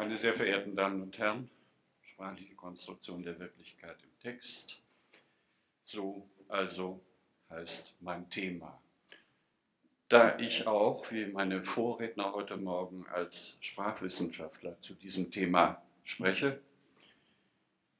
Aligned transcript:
Meine 0.00 0.16
sehr 0.16 0.32
verehrten 0.32 0.74
Damen 0.74 1.02
und 1.02 1.18
Herren, 1.18 1.50
sprachliche 2.00 2.54
Konstruktion 2.54 3.22
der 3.22 3.38
Wirklichkeit 3.38 3.98
im 4.02 4.18
Text. 4.18 4.80
So 5.84 6.26
also 6.48 7.02
heißt 7.50 7.92
mein 8.00 8.30
Thema. 8.30 8.80
Da 10.08 10.38
ich 10.38 10.66
auch, 10.66 11.12
wie 11.12 11.26
meine 11.26 11.62
Vorredner 11.64 12.32
heute 12.32 12.56
Morgen, 12.56 13.06
als 13.08 13.58
Sprachwissenschaftler 13.60 14.80
zu 14.80 14.94
diesem 14.94 15.30
Thema 15.30 15.82
spreche, 16.02 16.58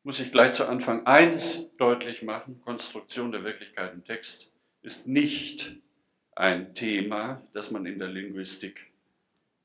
muss 0.03 0.21
ich 0.21 0.33
gleich 0.33 0.55
zu 0.55 0.67
Anfang 0.67 1.07
eines 1.07 1.77
deutlich 1.77 2.23
machen. 2.23 2.63
Konstruktion 2.63 3.31
der 3.31 3.45
Wirklichkeit 3.45 3.93
im 3.93 4.07
Text 4.07 4.51
ist 4.81 5.07
nicht 5.07 5.77
ein 6.35 6.75
Thema, 6.75 7.47
das 7.53 7.71
man 7.71 7.85
in 7.85 7.99
der 7.99 8.09
Linguistik 8.09 8.91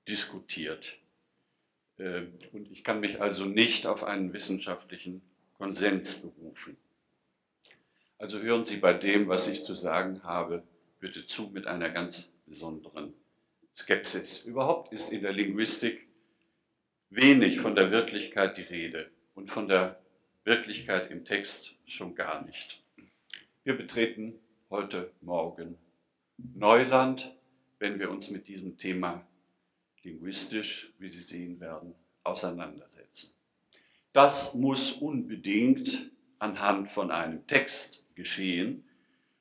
diskutiert. 0.05 0.99
Ähm, 1.99 2.33
und 2.51 2.71
ich 2.71 2.83
kann 2.83 2.99
mich 2.99 3.21
also 3.21 3.45
nicht 3.45 3.87
auf 3.87 4.03
einen 4.03 4.33
wissenschaftlichen 4.33 5.21
Konsens 5.57 6.15
berufen. 6.15 6.77
Also 8.17 8.39
hören 8.39 8.65
Sie 8.65 8.77
bei 8.77 8.93
dem, 8.93 9.27
was 9.27 9.47
ich 9.47 9.63
zu 9.63 9.73
sagen 9.73 10.23
habe, 10.23 10.63
bitte 10.99 11.27
zu 11.27 11.49
mit 11.53 11.67
einer 11.67 11.89
ganz 11.89 12.31
besonderen 12.45 13.13
Skepsis. 13.73 14.39
Überhaupt 14.43 14.93
ist 14.93 15.11
in 15.11 15.21
der 15.21 15.33
Linguistik 15.33 16.07
wenig 17.09 17.59
von 17.59 17.75
der 17.75 17.91
Wirklichkeit 17.91 18.57
die 18.57 18.63
Rede 18.63 19.09
und 19.33 19.49
von 19.49 19.67
der 19.67 19.99
Wirklichkeit 20.43 21.11
im 21.11 21.25
Text 21.25 21.75
schon 21.85 22.15
gar 22.15 22.45
nicht. 22.45 22.81
Wir 23.63 23.75
betreten 23.75 24.39
heute 24.69 25.11
Morgen 25.21 25.77
Neuland, 26.37 27.35
wenn 27.79 27.99
wir 27.99 28.09
uns 28.09 28.29
mit 28.29 28.47
diesem 28.47 28.77
Thema 28.77 29.25
linguistisch, 30.05 30.93
wie 30.99 31.09
Sie 31.09 31.21
sehen 31.21 31.59
werden, 31.59 31.95
auseinandersetzen. 32.23 33.33
Das 34.13 34.53
muss 34.53 34.93
unbedingt 34.93 36.11
anhand 36.39 36.89
von 36.89 37.11
einem 37.11 37.45
Text 37.47 38.03
geschehen. 38.15 38.87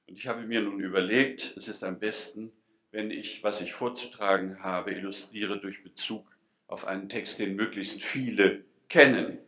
Und 0.08 0.18
ich 0.18 0.26
habe 0.26 0.42
mir 0.42 0.62
nun 0.62 0.80
überlegt, 0.80 1.56
es 1.56 1.68
ist 1.68 1.84
am 1.84 1.98
besten, 1.98 2.52
wenn 2.90 3.10
ich, 3.10 3.42
was 3.42 3.60
ich 3.60 3.72
vorzutragen 3.72 4.62
habe, 4.62 4.92
illustriere 4.92 5.60
durch 5.60 5.82
Bezug 5.82 6.26
auf 6.66 6.86
einen 6.86 7.08
Text, 7.08 7.38
den 7.38 7.56
möglichst 7.56 8.02
viele 8.02 8.64
kennen. 8.88 9.38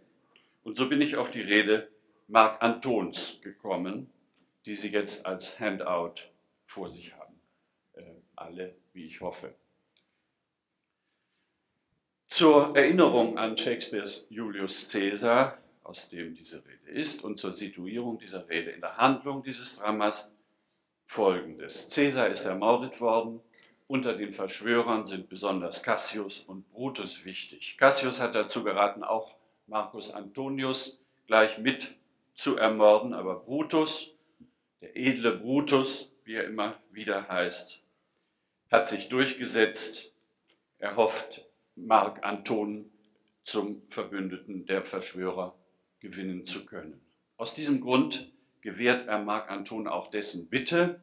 Und 0.65 0.77
so 0.77 0.89
bin 0.89 1.01
ich 1.01 1.17
auf 1.17 1.31
die 1.31 1.41
Rede 1.41 1.89
Marc 2.29 2.63
Antons 2.63 3.41
gekommen, 3.43 4.11
die 4.65 4.77
Sie 4.77 4.89
jetzt 4.89 5.25
als 5.25 5.61
Handout 5.61 6.23
vor 6.65 6.91
sich 6.91 7.15
haben. 7.15 7.35
Äh, 7.93 8.03
alle, 8.35 8.75
wie 8.93 9.07
ich 9.07 9.21
hoffe. 9.21 9.55
Zur 12.37 12.77
Erinnerung 12.77 13.39
an 13.39 13.57
Shakespeares 13.57 14.27
Julius 14.29 14.89
Caesar, 14.93 15.57
aus 15.83 16.11
dem 16.11 16.35
diese 16.35 16.63
Rede 16.67 16.91
ist, 16.91 17.25
und 17.25 17.41
zur 17.41 17.53
Situierung 17.53 18.19
dieser 18.19 18.47
Rede 18.51 18.73
in 18.73 18.83
der 18.83 18.99
Handlung 18.99 19.43
dieses 19.43 19.79
Dramas 19.79 20.37
folgendes. 21.07 21.89
Caesar 21.95 22.29
ist 22.29 22.45
ermordet 22.45 23.01
worden. 23.01 23.41
Unter 23.87 24.13
den 24.13 24.35
Verschwörern 24.35 25.07
sind 25.07 25.31
besonders 25.31 25.83
Cassius 25.83 26.41
und 26.41 26.71
Brutus 26.73 27.25
wichtig. 27.25 27.79
Cassius 27.79 28.21
hat 28.21 28.35
dazu 28.35 28.63
geraten, 28.63 29.03
auch 29.03 29.35
Marcus 29.67 30.13
Antonius 30.13 31.01
gleich 31.27 31.57
mit 31.57 31.95
zu 32.35 32.59
ermorden, 32.59 33.15
aber 33.15 33.37
Brutus, 33.37 34.13
der 34.83 34.95
edle 34.95 35.33
Brutus, 35.33 36.13
wie 36.25 36.35
er 36.35 36.45
immer 36.45 36.77
wieder 36.91 37.29
heißt, 37.29 37.81
hat 38.71 38.89
sich 38.89 39.09
durchgesetzt. 39.09 40.13
Er 40.79 40.97
hofft, 40.97 41.46
Mark 41.77 42.25
Anton 42.25 42.91
zum 43.45 43.83
Verbündeten 43.91 44.67
der 44.67 44.85
Verschwörer 44.85 45.55
gewinnen 46.01 46.47
zu 46.47 46.67
können. 46.67 47.01
Aus 47.37 47.55
diesem 47.55 47.81
Grund 47.81 48.33
gewährt 48.61 49.07
er 49.07 49.19
Mark 49.19 49.51
Anton 49.51 49.87
auch 49.87 50.11
dessen 50.11 50.49
Bitte, 50.49 51.01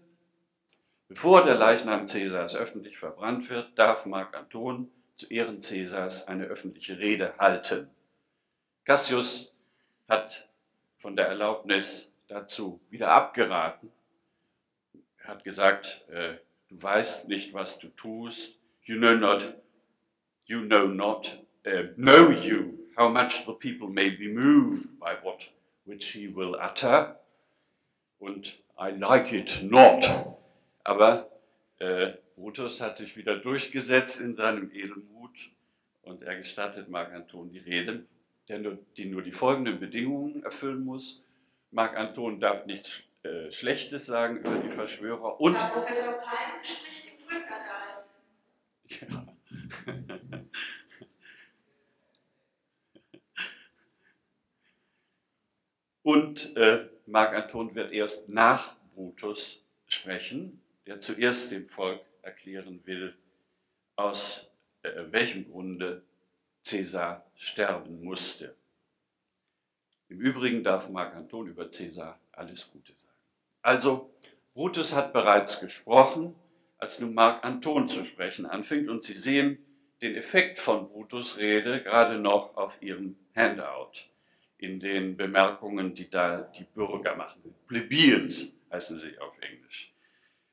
bevor 1.08 1.46
der 1.46 1.56
Leichnam 1.56 2.08
Cäsars 2.08 2.56
öffentlich 2.56 2.98
verbrannt 2.98 3.50
wird, 3.50 3.78
darf 3.78 4.06
Mark 4.06 4.36
Anton 4.36 4.92
zu 5.16 5.28
Ehren 5.28 5.62
Cäsars 5.62 6.28
eine 6.28 6.46
öffentliche 6.46 6.98
Rede 6.98 7.38
halten. 7.38 7.90
Cassius 8.84 9.54
hat 10.10 10.50
von 10.98 11.16
der 11.16 11.28
Erlaubnis 11.28 12.12
dazu 12.28 12.82
wieder 12.90 13.12
abgeraten. 13.12 13.92
Er 15.18 15.28
hat 15.28 15.44
gesagt, 15.44 16.06
äh, 16.10 16.36
du 16.68 16.82
weißt 16.82 17.30
nicht, 17.30 17.54
was 17.54 17.80
du 17.80 17.88
tust. 17.90 18.60
You 18.82 18.98
know 18.98 19.16
not 19.16 19.56
you 20.54 20.62
know 20.62 20.86
not, 20.86 21.24
uh, 21.66 21.88
know 21.98 22.30
you, 22.30 22.78
how 22.96 23.10
much 23.10 23.46
the 23.48 23.54
people 23.54 23.90
may 23.90 24.10
be 24.12 24.28
moved 24.28 25.00
by 25.00 25.16
what 25.24 25.50
which 25.86 26.06
he 26.10 26.28
will 26.28 26.56
utter. 26.56 27.16
Und 28.20 28.60
I 28.78 28.92
like 28.92 29.34
it 29.34 29.64
not. 29.64 30.06
Aber 30.84 31.30
äh, 31.80 32.14
Brutus 32.36 32.82
hat 32.82 32.98
sich 32.98 33.18
wieder 33.18 33.38
durchgesetzt 33.38 34.22
in 34.22 34.36
seinem 34.36 34.72
Edelmut 34.72 35.50
und 36.04 36.22
er 36.22 36.38
gestattet 36.38 36.88
Marc 36.88 37.12
Anton 37.14 37.50
die 37.52 37.60
Rede, 37.60 38.06
der 38.48 38.60
nur, 38.60 38.78
die 38.96 39.06
nur 39.06 39.24
die 39.24 39.32
folgenden 39.32 39.80
Bedingungen 39.80 40.44
erfüllen 40.44 40.86
muss. 40.86 41.24
Marc 41.72 41.98
Anton 41.98 42.40
darf 42.40 42.66
nichts 42.66 43.04
äh, 43.24 43.52
Schlechtes 43.52 44.06
sagen 44.06 44.38
über 44.38 44.58
die 44.58 44.70
Verschwörer 44.70 45.42
und. 45.42 45.56
Ja, 45.56 45.68
Professor 45.70 46.14
Palm 46.14 46.64
spricht 46.64 47.08
im 47.08 47.26
Brücknersaal. 47.26 48.04
Ja. 49.02 50.24
Und 56.04 56.56
äh, 56.58 56.90
Marc 57.06 57.34
Anton 57.34 57.74
wird 57.76 57.94
erst 57.94 58.30
nach 58.30 58.76
Brutus 58.94 59.64
sprechen, 59.88 60.62
der 60.86 61.00
zuerst 61.00 61.52
dem 61.52 61.70
Volk 61.70 62.02
erklären 62.22 62.82
will, 62.86 63.16
aus 63.96 64.52
äh, 64.84 64.92
welchem 65.12 65.50
Grunde 65.50 66.04
Caesar 66.66 67.26
sterben 67.36 68.04
musste. 68.04 68.56
Im 70.10 70.20
Übrigen 70.20 70.64
darf 70.64 70.90
Marc 70.90 71.16
Anton 71.16 71.48
über 71.48 71.70
Caesar 71.70 72.20
alles 72.34 72.70
Gute 72.72 72.94
sagen. 72.94 73.18
Also, 73.62 74.14
Brutus 74.54 74.94
hat 74.94 75.14
bereits 75.14 75.62
gesprochen, 75.62 76.36
als 76.78 77.00
nun 77.00 77.14
Marc 77.14 77.44
Anton 77.46 77.88
zu 77.88 78.04
sprechen 78.04 78.46
anfängt. 78.46 78.90
Und 78.90 79.04
Sie 79.04 79.16
sehen 79.16 79.58
den 80.02 80.16
Effekt 80.16 80.60
von 80.60 80.90
Brutus 80.90 81.38
Rede 81.38 81.82
gerade 81.82 82.20
noch 82.20 82.58
auf 82.58 82.82
Ihrem 82.82 83.16
Handout 83.36 84.13
in 84.58 84.80
den 84.80 85.18
Bemerkungen, 85.18 85.94
die 85.94 86.10
da 86.10 86.42
die 86.58 86.64
Bürger 86.64 87.16
machen. 87.16 87.54
Plebeians 87.68 88.46
heißen 88.72 88.98
sie 88.98 89.18
auf 89.20 89.34
Englisch. 89.42 89.94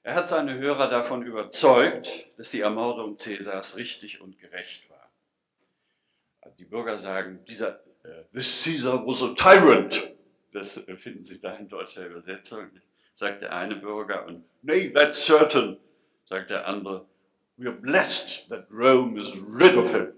Er 0.03 0.15
hat 0.15 0.29
seine 0.29 0.59
Hörer 0.59 0.89
davon 0.89 1.23
überzeugt, 1.23 2.27
dass 2.37 2.51
die 2.51 2.61
Ermordung 2.61 3.19
Cäsars 3.19 3.77
richtig 3.77 4.21
und 4.21 4.39
gerecht 4.39 4.89
war. 4.91 5.11
Die 6.59 6.65
Bürger 6.65 6.97
sagen, 6.97 7.41
dieser, 7.47 7.81
uh, 8.05 8.25
this 8.33 8.65
Caesar 8.65 9.07
was 9.07 9.23
a 9.23 9.35
tyrant. 9.35 10.15
Das 10.53 10.83
finden 10.99 11.25
Sie 11.25 11.41
da 11.41 11.55
in 11.55 11.69
deutscher 11.69 12.07
Übersetzung, 12.07 12.71
sagt 13.15 13.43
der 13.43 13.55
eine 13.55 13.77
Bürger. 13.77 14.27
Und, 14.27 14.45
nay, 14.63 14.93
that's 14.93 15.25
certain 15.25 15.79
sagt 16.31 16.51
der 16.51 16.67
andere, 16.67 17.07
we 17.57 17.67
are 17.67 17.77
blessed 17.77 18.49
that 18.49 18.67
Rome 18.71 19.19
is 19.19 19.33
rid 19.37 19.77
of 19.77 19.93
him. 19.93 20.13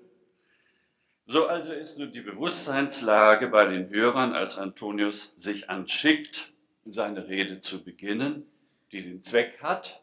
So 1.26 1.46
also 1.46 1.72
ist 1.72 1.98
nun 1.98 2.12
die 2.12 2.20
Bewusstseinslage 2.20 3.46
bei 3.48 3.66
den 3.66 3.90
Hörern, 3.90 4.32
als 4.32 4.58
Antonius 4.58 5.34
sich 5.36 5.70
anschickt, 5.70 6.52
seine 6.84 7.28
Rede 7.28 7.60
zu 7.60 7.84
beginnen, 7.84 8.46
die 8.90 9.02
den 9.02 9.22
Zweck 9.22 9.62
hat, 9.62 10.02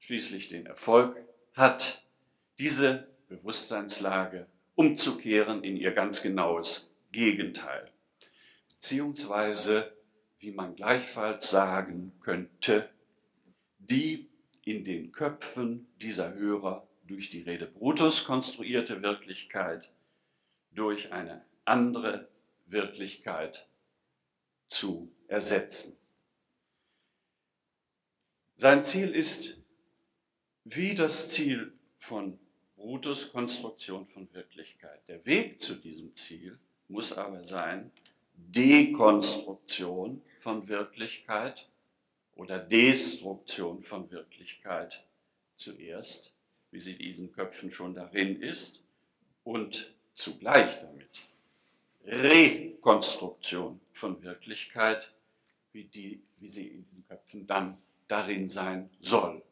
schließlich 0.00 0.48
den 0.48 0.66
Erfolg 0.66 1.16
hat, 1.54 2.02
diese 2.58 3.06
Bewusstseinslage 3.28 4.46
umzukehren 4.74 5.62
in 5.62 5.76
ihr 5.76 5.92
ganz 5.92 6.22
genaues 6.22 6.90
Gegenteil. 7.12 7.90
Beziehungsweise, 8.68 9.92
wie 10.40 10.50
man 10.50 10.74
gleichfalls 10.74 11.50
sagen 11.50 12.12
könnte, 12.20 12.88
die 13.78 14.28
in 14.64 14.84
den 14.84 15.12
Köpfen 15.12 15.86
dieser 16.00 16.34
Hörer 16.34 16.86
durch 17.06 17.30
die 17.30 17.42
Rede 17.42 17.66
Brutus 17.66 18.24
konstruierte 18.24 19.02
Wirklichkeit 19.02 19.92
durch 20.74 21.12
eine 21.12 21.44
andere 21.64 22.28
Wirklichkeit 22.66 23.66
zu 24.68 25.12
ersetzen. 25.28 25.96
Sein 28.54 28.84
Ziel 28.84 29.14
ist 29.14 29.60
wie 30.64 30.94
das 30.94 31.28
Ziel 31.28 31.72
von 31.98 32.38
Brutus 32.76 33.32
Konstruktion 33.32 34.06
von 34.06 34.32
Wirklichkeit. 34.32 35.00
Der 35.08 35.24
Weg 35.26 35.60
zu 35.60 35.74
diesem 35.74 36.14
Ziel 36.16 36.58
muss 36.88 37.12
aber 37.12 37.44
sein 37.44 37.90
Dekonstruktion 38.34 40.22
von 40.40 40.68
Wirklichkeit 40.68 41.68
oder 42.34 42.58
Destruktion 42.58 43.82
von 43.82 44.10
Wirklichkeit 44.10 45.04
zuerst, 45.56 46.32
wie 46.70 46.80
sie 46.80 46.96
diesen 46.96 47.32
Köpfen 47.32 47.70
schon 47.70 47.94
darin 47.94 48.40
ist, 48.40 48.82
und 49.44 49.92
zugleich 50.14 50.80
damit 50.80 51.08
Rekonstruktion 52.04 53.80
von 53.92 54.22
Wirklichkeit, 54.22 55.12
wie, 55.72 55.84
die, 55.84 56.22
wie 56.38 56.48
sie 56.48 56.66
in 56.68 56.86
den 56.90 57.04
Köpfen 57.06 57.46
dann 57.46 57.78
darin 58.08 58.48
sein 58.48 58.90
soll. 59.00 59.42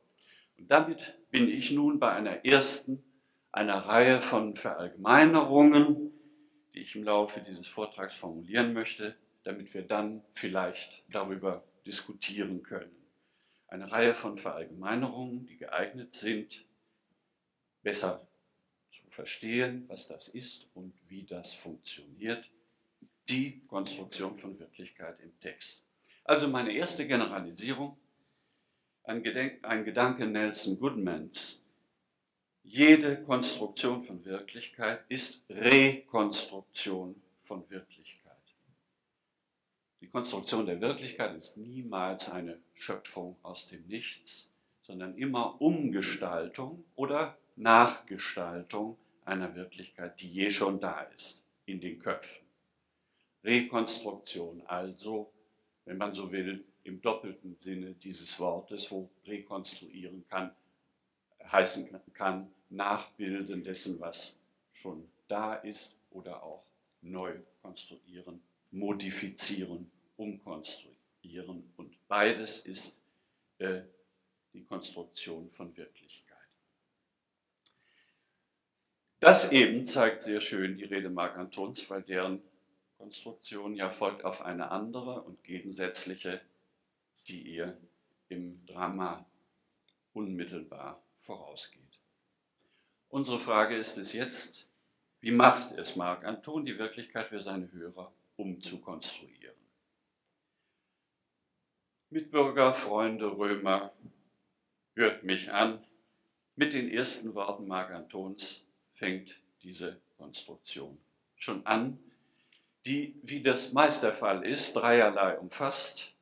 Und 0.58 0.70
damit 0.70 1.18
bin 1.30 1.48
ich 1.48 1.70
nun 1.70 1.98
bei 1.98 2.12
einer 2.12 2.44
ersten, 2.44 3.02
einer 3.52 3.78
Reihe 3.78 4.20
von 4.20 4.56
Verallgemeinerungen, 4.56 6.12
die 6.74 6.80
ich 6.80 6.94
im 6.94 7.04
Laufe 7.04 7.40
dieses 7.40 7.66
Vortrags 7.66 8.14
formulieren 8.14 8.72
möchte, 8.72 9.16
damit 9.44 9.72
wir 9.74 9.82
dann 9.82 10.22
vielleicht 10.34 11.04
darüber 11.08 11.64
diskutieren 11.86 12.62
können. 12.62 12.94
Eine 13.68 13.90
Reihe 13.90 14.14
von 14.14 14.36
Verallgemeinerungen, 14.36 15.46
die 15.46 15.56
geeignet 15.56 16.14
sind, 16.14 16.64
besser 17.82 18.28
verstehen, 19.20 19.84
was 19.86 20.08
das 20.08 20.28
ist 20.28 20.66
und 20.72 20.94
wie 21.08 21.24
das 21.24 21.52
funktioniert, 21.52 22.48
die 23.28 23.60
Konstruktion 23.66 24.38
von 24.38 24.58
Wirklichkeit 24.58 25.20
im 25.20 25.38
Text. 25.40 25.84
Also 26.24 26.48
meine 26.48 26.72
erste 26.72 27.06
Generalisierung, 27.06 27.98
ein, 29.04 29.22
Gedenk, 29.22 29.62
ein 29.62 29.84
Gedanke 29.84 30.26
Nelson 30.26 30.80
Goodmans. 30.80 31.62
Jede 32.62 33.22
Konstruktion 33.24 34.04
von 34.04 34.24
Wirklichkeit 34.24 35.04
ist 35.10 35.44
Rekonstruktion 35.50 37.20
von 37.42 37.68
Wirklichkeit. 37.68 38.32
Die 40.00 40.08
Konstruktion 40.08 40.64
der 40.64 40.80
Wirklichkeit 40.80 41.36
ist 41.36 41.58
niemals 41.58 42.30
eine 42.30 42.58
Schöpfung 42.72 43.36
aus 43.42 43.68
dem 43.68 43.86
Nichts, 43.86 44.48
sondern 44.80 45.14
immer 45.18 45.60
Umgestaltung 45.60 46.84
oder 46.96 47.36
Nachgestaltung 47.56 48.96
einer 49.24 49.54
Wirklichkeit, 49.54 50.20
die 50.20 50.30
je 50.30 50.50
schon 50.50 50.80
da 50.80 51.02
ist, 51.02 51.44
in 51.66 51.80
den 51.80 51.98
Köpfen. 51.98 52.42
Rekonstruktion 53.44 54.62
also, 54.66 55.32
wenn 55.84 55.98
man 55.98 56.14
so 56.14 56.30
will, 56.30 56.64
im 56.84 57.00
doppelten 57.00 57.56
Sinne 57.56 57.92
dieses 57.94 58.38
Wortes, 58.40 58.90
wo 58.90 59.10
rekonstruieren 59.26 60.24
kann, 60.28 60.50
heißen 61.50 61.88
kann, 62.14 62.50
nachbilden 62.70 63.64
dessen, 63.64 64.00
was 64.00 64.38
schon 64.72 65.08
da 65.28 65.54
ist 65.54 65.96
oder 66.10 66.42
auch 66.42 66.64
neu 67.02 67.34
konstruieren, 67.62 68.40
modifizieren, 68.70 69.90
umkonstruieren. 70.16 71.72
Und 71.76 71.96
beides 72.08 72.60
ist 72.60 72.98
äh, 73.58 73.82
die 74.52 74.64
Konstruktion 74.64 75.50
von 75.50 75.76
Wirklichkeit. 75.76 76.19
Das 79.20 79.52
eben 79.52 79.86
zeigt 79.86 80.22
sehr 80.22 80.40
schön 80.40 80.78
die 80.78 80.84
Rede 80.84 81.10
Marc 81.10 81.36
Antons, 81.36 81.90
weil 81.90 82.02
deren 82.02 82.42
Konstruktion 82.96 83.74
ja 83.74 83.90
folgt 83.90 84.24
auf 84.24 84.42
eine 84.42 84.70
andere 84.70 85.20
und 85.20 85.44
gegensätzliche, 85.44 86.40
die 87.28 87.42
ihr 87.42 87.76
im 88.30 88.64
Drama 88.64 89.26
unmittelbar 90.14 91.02
vorausgeht. 91.20 91.98
Unsere 93.10 93.40
Frage 93.40 93.76
ist 93.76 93.98
es 93.98 94.14
jetzt, 94.14 94.66
wie 95.20 95.32
macht 95.32 95.72
es 95.72 95.96
Marc 95.96 96.24
Anton, 96.24 96.64
die 96.64 96.78
Wirklichkeit 96.78 97.28
für 97.28 97.40
seine 97.40 97.70
Hörer 97.72 98.10
umzukonstruieren? 98.36 99.56
Mitbürger, 102.08 102.72
Freunde, 102.72 103.36
Römer, 103.36 103.92
hört 104.94 105.24
mich 105.24 105.52
an. 105.52 105.84
Mit 106.56 106.72
den 106.72 106.88
ersten 106.90 107.34
Worten 107.34 107.66
Marc 107.66 107.90
Antons 107.90 108.64
fängt 109.00 109.34
diese 109.62 109.98
Konstruktion 110.18 110.98
schon 111.34 111.64
an, 111.64 111.98
die, 112.84 113.14
wie 113.22 113.42
das 113.42 113.72
meist 113.72 114.02
der 114.02 114.14
Fall 114.14 114.44
ist, 114.44 114.74
dreierlei 114.74 115.38
umfasst. 115.38 116.12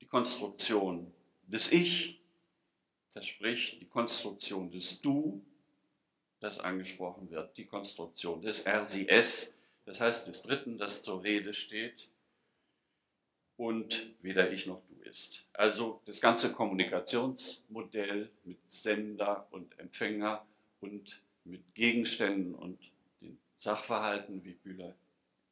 Die 0.00 0.06
Konstruktion 0.06 1.12
des 1.46 1.70
Ich, 1.70 2.18
das 3.12 3.26
spricht 3.26 3.80
die 3.82 3.86
Konstruktion 3.86 4.70
des 4.70 5.02
Du, 5.02 5.44
das 6.40 6.60
angesprochen 6.60 7.30
wird, 7.30 7.56
die 7.58 7.66
Konstruktion 7.66 8.40
des 8.40 8.66
RCS, 8.66 9.54
das 9.84 10.00
heißt 10.00 10.26
des 10.26 10.42
Dritten, 10.42 10.78
das 10.78 11.02
zur 11.02 11.22
Rede 11.22 11.52
steht, 11.52 12.08
und 13.58 14.14
weder 14.22 14.50
ich 14.50 14.66
noch 14.66 14.80
du 14.88 14.94
ist. 15.08 15.44
Also 15.52 16.00
das 16.06 16.22
ganze 16.22 16.52
Kommunikationsmodell 16.52 18.30
mit 18.44 18.58
Sender 18.66 19.46
und 19.50 19.78
Empfänger 19.78 20.44
und 20.80 21.22
mit 21.44 21.74
Gegenständen 21.74 22.54
und 22.54 22.78
den 23.20 23.38
Sachverhalten, 23.56 24.44
wie 24.44 24.54
Bühler 24.54 24.94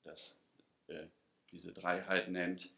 das, 0.05 0.37
äh, 0.89 1.07
diese 1.51 1.73
Dreiheit 1.73 2.31
nennt, 2.31 2.69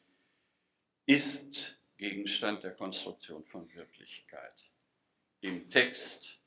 ist 1.06 1.76
Gegenstand 1.96 2.64
der 2.64 2.72
Konstruktion 2.72 3.44
von 3.44 3.72
Wirklichkeit 3.72 4.55
im 5.40 5.70
Text 5.70 6.38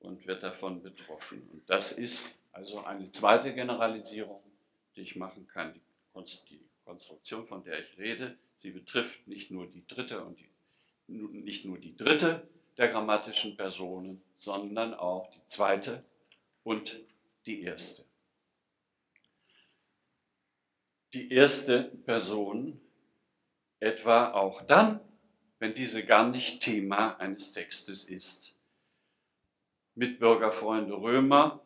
und 0.00 0.26
wird 0.26 0.42
davon 0.42 0.82
betroffen. 0.82 1.48
Und 1.52 1.68
das 1.68 1.92
ist 1.92 2.38
also 2.52 2.84
eine 2.84 3.10
zweite 3.10 3.54
Generalisierung, 3.54 4.42
die 4.94 5.02
ich 5.02 5.16
machen 5.16 5.46
kann, 5.46 5.74
die 5.74 6.60
Konstruktion, 6.84 7.46
von 7.46 7.62
der 7.64 7.80
ich 7.80 7.98
rede. 7.98 8.38
Sie 8.58 8.70
betrifft 8.70 9.26
nicht 9.28 9.50
nur 9.50 9.66
die 9.66 9.86
dritte 9.86 10.24
und 10.24 10.38
die, 10.38 10.48
nicht 11.08 11.64
nur 11.64 11.78
die 11.78 11.96
dritte, 11.96 12.48
der 12.76 12.88
grammatischen 12.88 13.56
Personen, 13.56 14.22
sondern 14.34 14.94
auch 14.94 15.30
die 15.30 15.46
zweite 15.46 16.04
und 16.62 17.00
die 17.46 17.62
erste. 17.62 18.04
Die 21.12 21.30
erste 21.32 21.84
Person 22.04 22.80
etwa 23.80 24.32
auch 24.32 24.62
dann, 24.62 25.00
wenn 25.58 25.74
diese 25.74 26.04
gar 26.04 26.28
nicht 26.28 26.60
Thema 26.60 27.16
eines 27.18 27.52
Textes 27.52 28.04
ist. 28.04 28.54
Mitbürger, 29.94 30.52
Freunde, 30.52 30.94
Römer, 30.94 31.62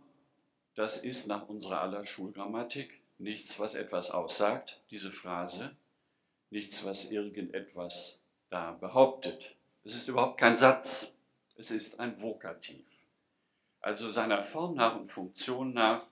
das 0.74 0.98
ist 0.98 1.26
nach 1.26 1.48
unserer 1.48 1.80
aller 1.80 2.04
Schulgrammatik 2.04 3.00
nichts, 3.18 3.58
was 3.58 3.74
etwas 3.74 4.10
aussagt, 4.10 4.80
diese 4.90 5.10
Phrase, 5.10 5.76
nichts, 6.50 6.84
was 6.84 7.10
irgendetwas 7.10 8.22
da 8.48 8.72
behauptet. 8.72 9.56
Es 9.82 9.94
ist 9.94 10.08
überhaupt 10.08 10.38
kein 10.38 10.58
Satz, 10.58 11.12
es 11.56 11.70
ist 11.70 11.98
ein 12.00 12.20
Vokativ. 12.20 12.86
Also 13.80 14.08
seiner 14.08 14.42
Form 14.42 14.74
nach 14.74 14.96
und 14.96 15.10
Funktion 15.10 15.72
nach, 15.72 16.06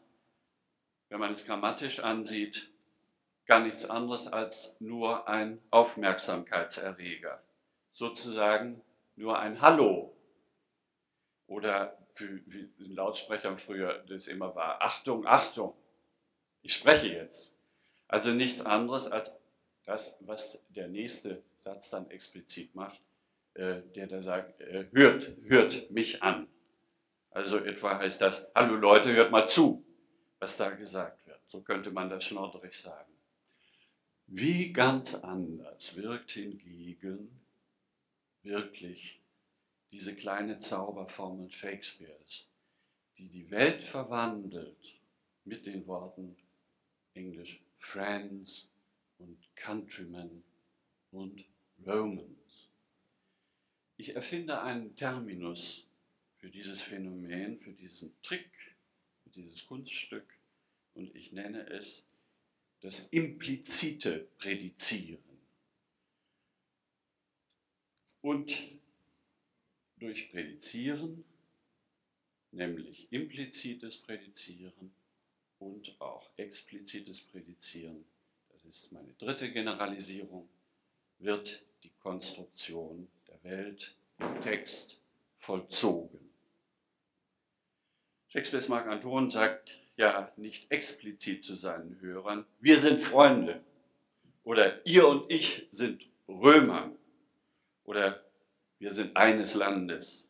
wenn 1.10 1.20
man 1.20 1.32
es 1.32 1.44
grammatisch 1.44 2.00
ansieht, 2.00 2.70
gar 3.46 3.60
nichts 3.60 3.88
anderes 3.88 4.26
als 4.26 4.76
nur 4.80 5.28
ein 5.28 5.60
Aufmerksamkeitserreger. 5.70 7.42
Sozusagen 7.92 8.82
nur 9.16 9.38
ein 9.38 9.60
Hallo. 9.60 10.14
Oder 11.46 11.98
wie 12.16 12.70
in 12.78 12.94
Lautsprechern 12.94 13.58
früher 13.58 13.98
das 14.08 14.26
immer 14.26 14.54
war, 14.54 14.82
Achtung, 14.82 15.26
Achtung, 15.26 15.74
ich 16.62 16.74
spreche 16.74 17.08
jetzt. 17.08 17.54
Also 18.08 18.30
nichts 18.30 18.64
anderes 18.64 19.10
als 19.10 19.38
das, 19.84 20.16
was 20.20 20.64
der 20.70 20.88
nächste 20.88 21.42
Satz 21.56 21.90
dann 21.90 22.10
explizit 22.10 22.74
macht. 22.74 23.00
Äh, 23.54 23.82
der 23.94 24.06
da 24.06 24.20
sagt, 24.22 24.60
äh, 24.60 24.86
hört, 24.92 25.36
hört 25.44 25.90
mich 25.90 26.22
an. 26.22 26.48
Also 27.30 27.58
etwa 27.58 27.98
heißt 27.98 28.20
das, 28.20 28.50
hallo 28.54 28.76
Leute, 28.76 29.12
hört 29.12 29.30
mal 29.30 29.46
zu, 29.46 29.84
was 30.38 30.56
da 30.56 30.70
gesagt 30.70 31.26
wird. 31.26 31.40
So 31.46 31.62
könnte 31.62 31.90
man 31.90 32.08
das 32.08 32.24
schnoddrig 32.24 32.74
sagen. 32.74 33.12
Wie 34.26 34.72
ganz 34.72 35.14
anders 35.14 35.96
wirkt 35.96 36.32
hingegen 36.32 37.30
wirklich 38.42 39.20
diese 39.90 40.14
kleine 40.14 40.60
Zauberformel 40.60 41.50
Shakespeares, 41.50 42.46
die 43.16 43.28
die 43.28 43.50
Welt 43.50 43.82
verwandelt 43.82 44.94
mit 45.44 45.66
den 45.66 45.86
Worten 45.86 46.36
Englisch 47.14 47.60
Friends 47.78 48.68
und 49.18 49.38
Countrymen 49.56 50.44
und 51.10 51.44
Romans. 51.86 52.37
Ich 54.00 54.14
erfinde 54.14 54.62
einen 54.62 54.94
Terminus 54.94 55.84
für 56.36 56.48
dieses 56.48 56.80
Phänomen, 56.80 57.58
für 57.58 57.72
diesen 57.72 58.14
Trick, 58.22 58.48
für 59.24 59.30
dieses 59.30 59.66
Kunststück 59.66 60.24
und 60.94 61.14
ich 61.16 61.32
nenne 61.32 61.68
es 61.68 62.04
das 62.80 63.08
implizite 63.08 64.28
Prädizieren. 64.38 65.18
Und 68.22 68.56
durch 69.96 70.30
Prädizieren, 70.30 71.24
nämlich 72.52 73.08
implizites 73.10 73.96
Prädizieren 73.96 74.92
und 75.58 76.00
auch 76.00 76.30
explizites 76.36 77.20
Prädizieren, 77.20 78.04
das 78.50 78.64
ist 78.64 78.92
meine 78.92 79.12
dritte 79.14 79.50
Generalisierung, 79.50 80.48
wird 81.18 81.64
die 81.82 81.90
Konstruktion 81.98 83.08
Welt 83.48 83.96
im 84.18 84.40
Text 84.40 85.00
vollzogen. 85.38 86.20
Shakespeares 88.28 88.68
Mark 88.68 88.86
Anton 88.86 89.30
sagt, 89.30 89.70
ja 89.96 90.30
nicht 90.36 90.70
explizit 90.70 91.44
zu 91.44 91.54
seinen 91.54 92.00
Hörern, 92.00 92.44
wir 92.60 92.78
sind 92.78 93.00
Freunde 93.00 93.62
oder 94.44 94.84
ihr 94.86 95.08
und 95.08 95.30
ich 95.30 95.66
sind 95.72 96.06
Römer 96.28 96.92
oder 97.84 98.22
wir 98.78 98.92
sind 98.92 99.16
eines 99.16 99.54
Landes. 99.54 100.24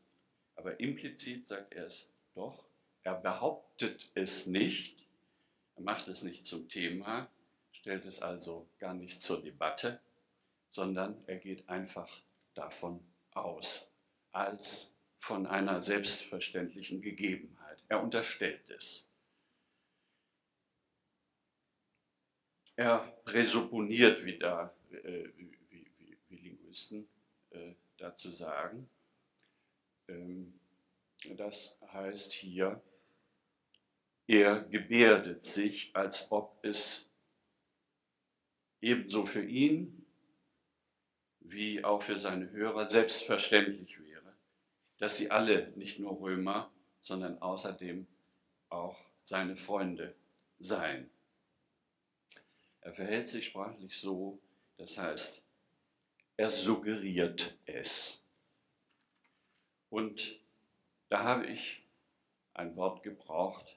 Aber 0.56 0.80
implizit 0.80 1.46
sagt 1.46 1.74
er 1.74 1.86
es 1.86 2.08
doch. 2.34 2.66
Er 3.02 3.14
behauptet 3.14 4.10
es 4.14 4.46
nicht, 4.46 5.06
er 5.76 5.82
macht 5.82 6.08
es 6.08 6.22
nicht 6.22 6.46
zum 6.46 6.68
Thema, 6.68 7.28
stellt 7.72 8.04
es 8.06 8.22
also 8.22 8.68
gar 8.78 8.94
nicht 8.94 9.22
zur 9.22 9.42
Debatte, 9.42 10.00
sondern 10.70 11.16
er 11.26 11.36
geht 11.36 11.68
einfach 11.68 12.08
davon 12.58 13.00
aus, 13.32 13.92
als 14.32 14.92
von 15.18 15.46
einer 15.46 15.80
selbstverständlichen 15.82 17.00
Gegebenheit. 17.00 17.84
Er 17.88 18.02
unterstellt 18.02 18.68
es. 18.70 19.08
Er 22.76 22.98
präsupponiert, 23.24 24.24
wie, 24.24 24.38
da, 24.38 24.72
äh, 24.92 25.28
wie, 25.36 25.56
wie, 25.68 26.18
wie, 26.28 26.36
Linguisten 26.36 27.08
äh, 27.50 27.74
dazu 27.96 28.30
sagen. 28.30 28.88
Ähm, 30.06 30.58
das 31.36 31.78
heißt 31.92 32.32
hier, 32.32 32.80
er 34.28 34.60
gebärdet 34.62 35.44
sich, 35.44 35.90
als 35.94 36.30
ob 36.30 36.58
es 36.62 37.08
ebenso 38.80 39.26
für 39.26 39.44
ihn 39.44 39.97
wie 41.50 41.84
auch 41.84 42.02
für 42.02 42.16
seine 42.16 42.50
Hörer 42.50 42.88
selbstverständlich 42.88 43.98
wäre, 44.02 44.34
dass 44.98 45.16
sie 45.16 45.30
alle 45.30 45.72
nicht 45.76 45.98
nur 45.98 46.20
Römer, 46.20 46.70
sondern 47.00 47.40
außerdem 47.40 48.06
auch 48.68 48.98
seine 49.20 49.56
Freunde 49.56 50.14
seien. 50.58 51.08
Er 52.80 52.92
verhält 52.92 53.28
sich 53.28 53.46
sprachlich 53.46 53.96
so, 53.98 54.38
das 54.76 54.98
heißt, 54.98 55.42
er 56.36 56.50
suggeriert 56.50 57.58
es. 57.66 58.22
Und 59.90 60.38
da 61.08 61.24
habe 61.24 61.46
ich 61.46 61.82
ein 62.54 62.76
Wort 62.76 63.02
gebraucht, 63.02 63.76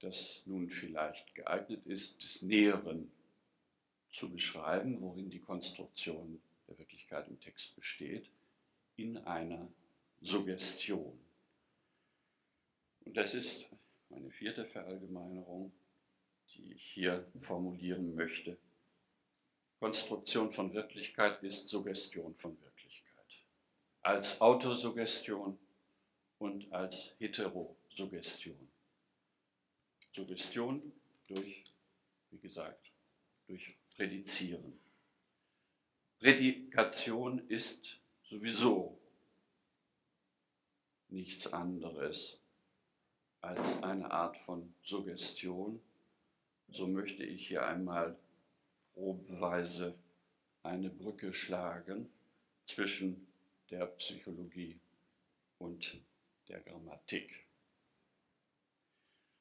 das 0.00 0.42
nun 0.46 0.70
vielleicht 0.70 1.34
geeignet 1.34 1.84
ist, 1.86 2.22
des 2.22 2.42
Näheren 2.42 3.10
zu 4.08 4.32
beschreiben, 4.32 5.00
worin 5.00 5.30
die 5.30 5.40
Konstruktion 5.40 6.40
der 6.68 6.76
Wirklichkeit 7.10 7.28
im 7.28 7.40
Text 7.40 7.74
besteht, 7.74 8.30
in 8.96 9.16
einer 9.18 9.68
Suggestion. 10.20 11.18
Und 13.04 13.16
das 13.16 13.34
ist 13.34 13.66
meine 14.10 14.30
vierte 14.30 14.66
Verallgemeinerung 14.66 15.72
die 16.58 16.72
ich 16.72 16.82
hier 16.92 17.26
formulieren 17.40 18.14
möchte. 18.14 18.58
Konstruktion 19.78 20.52
von 20.52 20.72
Wirklichkeit 20.72 21.42
ist 21.42 21.68
Suggestion 21.68 22.34
von 22.34 22.60
Wirklichkeit. 22.60 23.44
Als 24.02 24.40
Autosuggestion 24.40 25.58
und 26.38 26.72
als 26.72 27.12
Heterosuggestion. 27.18 28.68
Suggestion 30.10 30.92
durch, 31.28 31.64
wie 32.30 32.38
gesagt, 32.38 32.90
durch 33.46 33.76
Prädizieren. 33.94 34.78
Prädikation 36.18 37.48
ist 37.48 37.96
sowieso 38.24 38.98
nichts 41.10 41.52
anderes 41.52 42.40
als 43.40 43.82
eine 43.82 44.10
Art 44.10 44.36
von 44.36 44.74
Suggestion, 44.82 45.80
so 46.68 46.88
möchte 46.88 47.22
ich 47.22 47.46
hier 47.46 47.66
einmal 47.66 48.16
probeweise 48.94 49.94
eine 50.64 50.90
Brücke 50.90 51.32
schlagen 51.32 52.10
zwischen 52.66 53.28
der 53.70 53.86
Psychologie 53.86 54.78
und 55.58 56.00
der 56.48 56.60
Grammatik. 56.60 57.46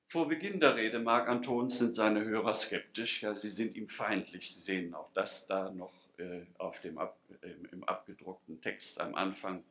Vor 0.09 0.27
Beginn 0.27 0.59
der 0.59 0.75
Rede 0.75 0.99
Marc 0.99 1.27
Antons 1.27 1.79
sind 1.79 1.95
seine 1.95 2.23
Hörer 2.23 2.53
skeptisch, 2.53 3.23
ja, 3.23 3.35
sie 3.35 3.49
sind 3.49 3.75
ihm 3.75 3.89
feindlich. 3.89 4.53
Sie 4.53 4.61
sehen 4.61 4.93
auch 4.93 5.11
das 5.13 5.47
da 5.47 5.71
noch 5.71 5.91
äh, 6.17 6.45
auf 6.57 6.79
dem 6.81 6.97
ab, 6.97 7.17
äh, 7.41 7.51
im 7.71 7.83
abgedruckten 7.83 8.61
Text 8.61 8.99
am 8.99 9.15
Anfang. 9.15 9.63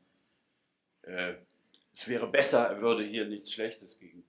Äh, 1.02 1.34
es 1.92 2.06
wäre 2.08 2.26
besser, 2.26 2.66
er 2.66 2.80
würde 2.80 3.04
hier 3.04 3.26
nichts 3.26 3.52
Schlechtes 3.52 3.98
gegen 3.98 4.22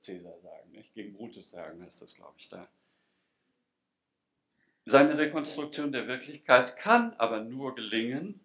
Cäsar 0.00 0.38
sagen, 0.40 0.70
nicht? 0.72 0.92
gegen 0.94 1.14
Brutus 1.14 1.50
sagen, 1.50 1.82
heißt 1.82 2.02
das, 2.02 2.14
glaube 2.14 2.34
ich, 2.38 2.48
da. 2.48 2.68
Seine 4.84 5.16
Rekonstruktion 5.16 5.92
der 5.92 6.06
Wirklichkeit 6.08 6.76
kann 6.76 7.14
aber 7.14 7.40
nur 7.40 7.74
gelingen, 7.74 8.40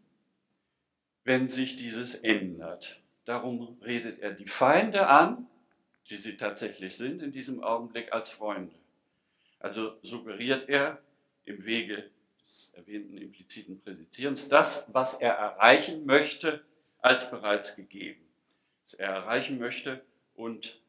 wenn 1.26 1.50
sich 1.50 1.76
dieses 1.76 2.16
ändert. 2.16 3.02
Darum 3.26 3.78
redet 3.82 4.20
er 4.20 4.32
die 4.32 4.48
Feinde 4.48 5.08
an, 5.08 5.48
die 6.10 6.16
sie 6.16 6.38
tatsächlich 6.38 6.96
sind 6.96 7.22
in 7.22 7.32
diesem 7.32 7.62
Augenblick, 7.62 8.14
als 8.14 8.30
Freunde. 8.30 8.74
Also 9.60 9.98
suggeriert 10.02 10.70
er 10.70 11.02
im 11.44 11.66
Wege 11.66 12.10
erwähnten 12.80 13.18
impliziten 13.18 13.82
Präsizierens 13.82 14.50
das, 14.50 14.88
was 14.94 15.16
er 15.16 15.34
erreichen 15.34 16.06
möchte, 16.06 16.64
als 17.00 17.30
bereits 17.30 17.76
gegeben. 17.76 18.22
Was 18.84 18.94
er 18.94 19.10
erreichen 19.10 19.60
möchte 19.60 20.04
und 20.36 20.82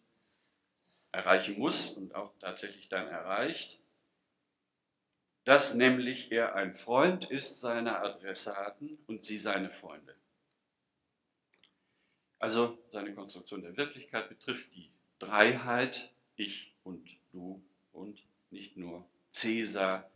erreichen 1.12 1.58
muss 1.58 1.90
und 1.90 2.14
auch 2.14 2.32
tatsächlich 2.38 2.88
dann 2.88 3.08
erreicht, 3.08 3.78
dass 5.44 5.74
nämlich 5.74 6.30
er 6.30 6.54
ein 6.54 6.74
Freund 6.74 7.28
ist 7.30 7.60
seiner 7.60 8.02
Adressaten 8.02 8.98
und 9.06 9.24
sie 9.24 9.38
seine 9.38 9.70
Freunde. 9.70 10.14
Also 12.38 12.78
seine 12.90 13.14
Konstruktion 13.14 13.62
der 13.62 13.76
Wirklichkeit 13.76 14.28
betrifft 14.28 14.74
die 14.74 14.90
Dreiheit, 15.18 16.12
ich 16.36 16.72
und 16.84 17.06
du 17.32 17.62
und 17.92 18.22
nicht 18.50 18.76
nur 18.76 19.04
Cäsar, 19.32 20.08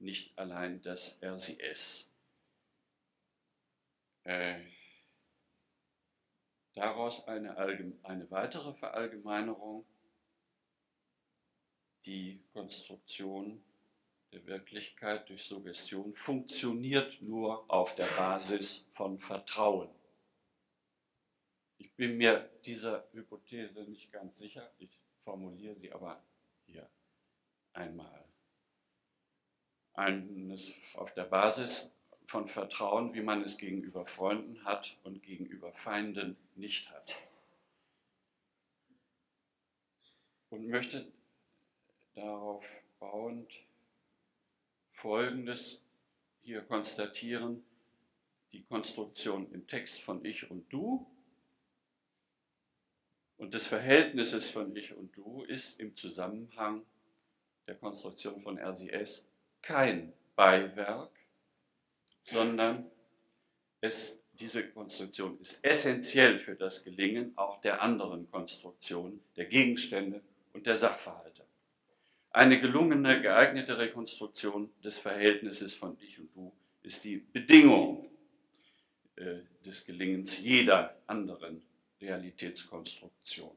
nicht 0.00 0.36
allein 0.38 0.80
das 0.82 1.18
RCS. 1.22 2.08
Äh, 4.24 4.60
daraus 6.74 7.26
eine, 7.26 7.56
eine 8.02 8.30
weitere 8.30 8.74
Verallgemeinerung 8.74 9.84
die 12.04 12.40
Konstruktion 12.52 13.62
der 14.32 14.46
Wirklichkeit 14.46 15.28
durch 15.28 15.44
Suggestion 15.44 16.14
funktioniert 16.14 17.20
nur 17.22 17.70
auf 17.70 17.94
der 17.94 18.06
Basis 18.06 18.86
von 18.94 19.18
Vertrauen. 19.18 19.88
Ich 21.78 21.94
bin 21.94 22.16
mir 22.16 22.50
dieser 22.64 23.08
Hypothese 23.12 23.84
nicht 23.84 24.12
ganz 24.12 24.36
sicher, 24.38 24.70
ich 24.78 25.00
formuliere 25.24 25.76
sie 25.76 25.92
aber 25.92 26.22
hier 26.66 26.88
einmal. 27.72 28.27
Eines 29.98 30.74
auf 30.94 31.12
der 31.14 31.24
Basis 31.24 31.92
von 32.26 32.46
Vertrauen, 32.46 33.14
wie 33.14 33.20
man 33.20 33.42
es 33.42 33.58
gegenüber 33.58 34.06
Freunden 34.06 34.64
hat 34.64 34.96
und 35.02 35.24
gegenüber 35.24 35.72
Feinden 35.72 36.36
nicht 36.54 36.88
hat. 36.90 37.16
Und 40.50 40.68
möchte 40.68 41.10
darauf 42.14 42.64
bauend 43.00 43.52
Folgendes 44.92 45.82
hier 46.42 46.62
konstatieren. 46.62 47.64
Die 48.52 48.62
Konstruktion 48.62 49.52
im 49.52 49.66
Text 49.66 50.00
von 50.00 50.24
Ich 50.24 50.48
und 50.48 50.72
Du 50.72 51.06
und 53.36 53.52
des 53.52 53.66
Verhältnisses 53.66 54.48
von 54.48 54.74
Ich 54.76 54.94
und 54.94 55.16
Du 55.16 55.42
ist 55.42 55.80
im 55.80 55.96
Zusammenhang 55.96 56.86
der 57.66 57.74
Konstruktion 57.74 58.40
von 58.40 58.58
RCS 58.58 59.27
kein 59.68 60.14
Beiwerk, 60.34 61.10
sondern 62.24 62.90
es, 63.82 64.18
diese 64.32 64.66
Konstruktion 64.66 65.38
ist 65.40 65.62
essentiell 65.62 66.38
für 66.38 66.54
das 66.54 66.84
Gelingen 66.84 67.36
auch 67.36 67.60
der 67.60 67.82
anderen 67.82 68.30
Konstruktion, 68.30 69.20
der 69.36 69.44
Gegenstände 69.44 70.22
und 70.54 70.66
der 70.66 70.74
Sachverhalte. 70.74 71.44
Eine 72.30 72.58
gelungene, 72.60 73.20
geeignete 73.20 73.76
Rekonstruktion 73.76 74.70
des 74.82 74.98
Verhältnisses 74.98 75.74
von 75.74 75.98
Ich 76.00 76.18
und 76.18 76.34
Du 76.34 76.50
ist 76.82 77.04
die 77.04 77.18
Bedingung 77.18 78.08
äh, 79.16 79.40
des 79.66 79.84
Gelingens 79.84 80.38
jeder 80.38 80.96
anderen 81.06 81.62
Realitätskonstruktion. 82.00 83.54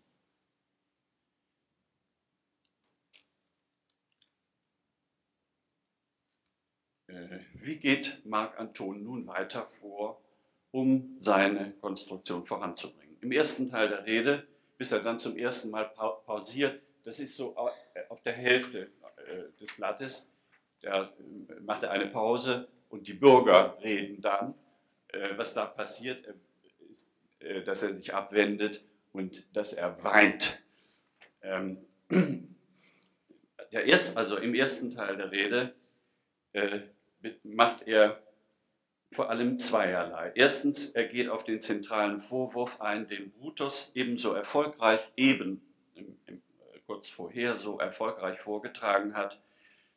Wie 7.53 7.77
geht 7.77 8.21
Marc 8.25 8.59
Anton 8.59 9.03
nun 9.03 9.27
weiter 9.27 9.67
vor, 9.79 10.21
um 10.71 11.17
seine 11.19 11.71
Konstruktion 11.81 12.43
voranzubringen? 12.43 13.17
Im 13.21 13.31
ersten 13.31 13.69
Teil 13.69 13.89
der 13.89 14.05
Rede, 14.05 14.47
bis 14.77 14.91
er 14.91 14.99
dann 14.99 15.19
zum 15.19 15.37
ersten 15.37 15.69
Mal 15.69 15.85
pausiert, 16.25 16.81
das 17.03 17.19
ist 17.19 17.35
so 17.35 17.55
auf 17.55 18.21
der 18.23 18.33
Hälfte 18.33 18.91
äh, 19.27 19.59
des 19.59 19.75
Blattes, 19.75 20.31
da 20.81 21.11
macht 21.61 21.83
er 21.83 21.91
eine 21.91 22.07
Pause 22.07 22.67
und 22.89 23.07
die 23.07 23.13
Bürger 23.13 23.77
reden 23.83 24.21
dann. 24.21 24.55
was 25.35 25.53
da 25.53 25.65
passiert, 25.65 26.25
dass 27.65 27.83
er 27.83 27.93
sich 27.93 28.13
abwendet 28.13 28.83
und 29.11 29.45
dass 29.55 29.73
er 29.73 30.03
weint. 30.03 30.63
Ähm, 31.43 31.77
der 33.71 33.85
erst, 33.85 34.17
also 34.17 34.37
im 34.37 34.53
ersten 34.53 34.91
Teil 34.91 35.17
der 35.17 35.31
Rede 35.31 35.75
äh, 36.53 36.81
macht 37.43 37.87
er 37.87 38.21
vor 39.11 39.29
allem 39.29 39.59
zweierlei. 39.59 40.31
Erstens, 40.35 40.91
er 40.91 41.05
geht 41.05 41.29
auf 41.29 41.43
den 41.43 41.59
zentralen 41.59 42.21
Vorwurf 42.21 42.79
ein, 42.79 43.07
den 43.07 43.31
Brutus 43.31 43.91
ebenso 43.93 44.33
erfolgreich, 44.33 45.01
eben 45.17 45.61
im, 45.95 46.17
im, 46.27 46.37
äh, 46.37 46.79
kurz 46.85 47.09
vorher 47.09 47.55
so 47.55 47.77
erfolgreich 47.79 48.39
vorgetragen 48.39 49.15
hat, 49.15 49.41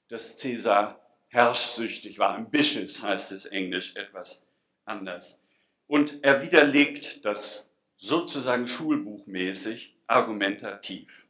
dass 0.08 0.40
Caesar 0.40 1.00
herrschsüchtig 1.28 2.18
war. 2.18 2.34
Ambitious 2.34 3.02
heißt 3.02 3.32
es 3.32 3.46
englisch 3.46 3.94
etwas 3.94 4.44
anders. 4.84 5.38
Und 5.86 6.24
er 6.24 6.42
widerlegt 6.42 7.24
das 7.24 7.72
sozusagen 7.96 8.66
schulbuchmäßig 8.66 9.96
argumentativ. 10.06 11.26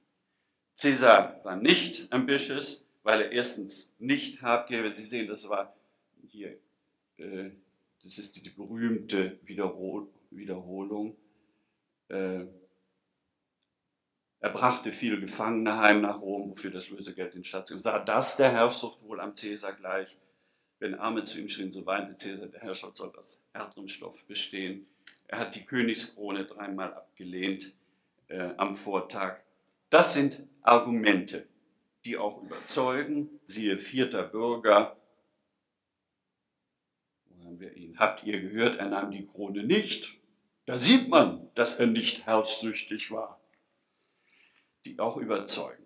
Caesar 0.80 1.40
war 1.44 1.56
nicht 1.56 2.12
ambitious, 2.12 2.86
weil 3.02 3.22
er 3.22 3.32
erstens 3.32 3.92
nicht 3.98 4.42
Habgier, 4.42 4.90
Sie 4.90 5.04
sehen, 5.04 5.28
das 5.28 5.48
war 5.48 5.74
hier, 6.34 6.58
äh, 7.18 7.50
das 8.02 8.18
ist 8.18 8.36
die 8.36 8.50
berühmte 8.50 9.38
Wiederhol 9.44 10.08
Wiederholung. 10.30 11.16
Äh, 12.08 12.46
er 14.40 14.50
brachte 14.50 14.92
viele 14.92 15.18
Gefangene 15.20 15.78
heim 15.78 16.02
nach 16.02 16.20
Rom, 16.20 16.50
wofür 16.50 16.70
das 16.70 16.90
Lösegeld 16.90 17.34
in 17.34 17.44
Station 17.44 17.80
sah. 17.80 17.98
Das 17.98 18.36
der 18.36 18.50
Herrschsucht 18.52 19.00
wohl 19.02 19.20
am 19.20 19.34
Caesar 19.34 19.72
gleich. 19.72 20.18
Wenn 20.80 20.96
Arme 20.96 21.24
zu 21.24 21.38
ihm 21.38 21.48
schrien, 21.48 21.72
so 21.72 21.86
weinte 21.86 22.14
Caesar, 22.14 22.48
der 22.48 22.60
Herrscher 22.60 22.90
soll 22.94 23.16
aus 23.16 23.40
härterem 23.54 23.88
Stoff 23.88 24.26
bestehen. 24.26 24.86
Er 25.28 25.38
hat 25.38 25.54
die 25.54 25.64
Königskrone 25.64 26.44
dreimal 26.44 26.92
abgelehnt 26.92 27.72
äh, 28.28 28.50
am 28.56 28.76
Vortag. 28.76 29.38
Das 29.88 30.12
sind 30.12 30.42
Argumente, 30.60 31.46
die 32.04 32.18
auch 32.18 32.42
überzeugen. 32.42 33.40
Siehe 33.46 33.78
vierter 33.78 34.24
Bürger. 34.24 34.96
Haben 37.54 37.60
wir 37.60 37.76
ihn? 37.76 38.00
Habt 38.00 38.24
ihr 38.24 38.40
gehört, 38.40 38.78
er 38.78 38.88
nahm 38.88 39.12
die 39.12 39.28
Krone 39.28 39.62
nicht? 39.62 40.18
Da 40.66 40.76
sieht 40.76 41.08
man, 41.08 41.50
dass 41.54 41.78
er 41.78 41.86
nicht 41.86 42.26
herrschsüchtig 42.26 43.12
war. 43.12 43.40
Die 44.84 44.98
auch 44.98 45.18
überzeugen. 45.18 45.84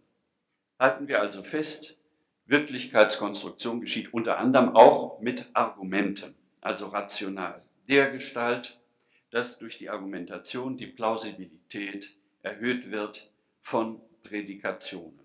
Halten 0.78 1.08
wir 1.08 1.20
also 1.20 1.42
fest, 1.42 1.98
Wirklichkeitskonstruktion 2.46 3.82
geschieht 3.82 4.14
unter 4.14 4.38
anderem 4.38 4.74
auch 4.74 5.20
mit 5.20 5.50
Argumenten, 5.52 6.34
also 6.62 6.86
rational. 6.86 7.62
Der 7.86 8.10
Gestalt, 8.12 8.80
dass 9.28 9.58
durch 9.58 9.76
die 9.76 9.90
Argumentation 9.90 10.78
die 10.78 10.86
Plausibilität 10.86 12.16
erhöht 12.40 12.90
wird 12.90 13.30
von 13.60 14.00
Prädikationen 14.22 15.20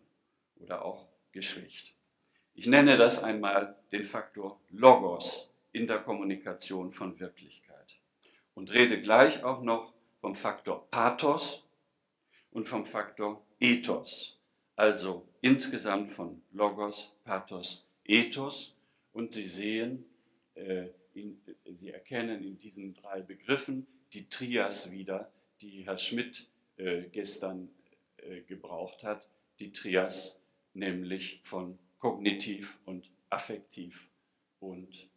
oder 0.58 0.84
auch 0.84 1.08
geschwächt. 1.32 1.94
Ich 2.54 2.68
nenne 2.68 2.98
das 2.98 3.24
einmal 3.24 3.78
den 3.94 4.04
Faktor 4.04 4.60
Logos 4.72 5.53
in 5.74 5.88
der 5.88 6.00
Kommunikation 6.00 6.94
von 6.94 7.20
Wirklichkeit. 7.20 7.98
Und 8.54 8.72
rede 8.74 9.02
gleich 9.02 9.44
auch 9.44 9.62
noch 9.62 9.94
vom 10.22 10.36
Faktor 10.36 10.88
Pathos 10.90 11.66
und 12.52 12.70
vom 12.70 12.86
Faktor 12.86 13.44
Ethos, 13.60 14.40
also 14.76 15.28
insgesamt 15.42 16.12
von 16.12 16.42
Logos, 16.52 17.16
Pathos, 17.26 17.86
Ethos. 18.06 18.76
Und 19.12 19.34
Sie 19.34 19.48
sehen, 19.48 20.06
äh, 20.56 20.88
in, 21.14 21.42
Sie 21.80 21.90
erkennen 21.90 22.44
in 22.44 22.60
diesen 22.60 22.94
drei 22.94 23.22
Begriffen 23.22 23.88
die 24.14 24.30
Trias 24.30 24.92
wieder, 24.92 25.32
die 25.62 25.86
Herr 25.86 25.98
Schmidt 25.98 26.48
äh, 26.78 27.04
gestern 27.12 27.70
äh, 28.18 28.42
gebraucht 28.42 29.04
hat, 29.04 29.28
die 29.60 29.72
Trias, 29.72 30.40
nämlich 30.74 31.42
von 31.44 31.78
kognitiv 32.00 32.78
und 32.86 33.10
affektiv 33.30 34.08
und 34.60 35.08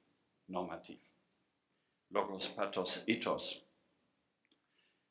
normativ. 0.49 0.99
Logos, 2.11 2.49
Pathos, 2.49 3.03
Ethos. 3.07 3.63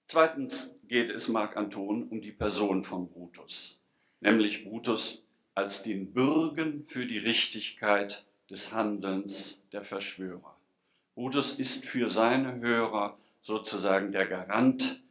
Zweitens 0.07 0.71
geht 0.87 1.09
es 1.09 1.27
Marc 1.27 1.57
Anton 1.57 2.07
um 2.09 2.21
die 2.21 2.31
Person 2.31 2.83
von 2.83 3.09
Brutus, 3.09 3.79
nämlich 4.21 4.63
Brutus 4.63 5.23
als 5.55 5.83
den 5.83 6.13
Bürgen 6.13 6.85
für 6.87 7.05
die 7.05 7.17
Richtigkeit 7.17 8.25
des 8.49 8.71
Handelns 8.71 9.67
der 9.71 9.83
Verschwörer. 9.83 10.55
Brutus 11.15 11.57
ist 11.57 11.85
für 11.85 12.09
seine 12.09 12.59
Hörer 12.59 13.17
sozusagen 13.41 14.11
der 14.11 14.27
Garant 14.27 15.01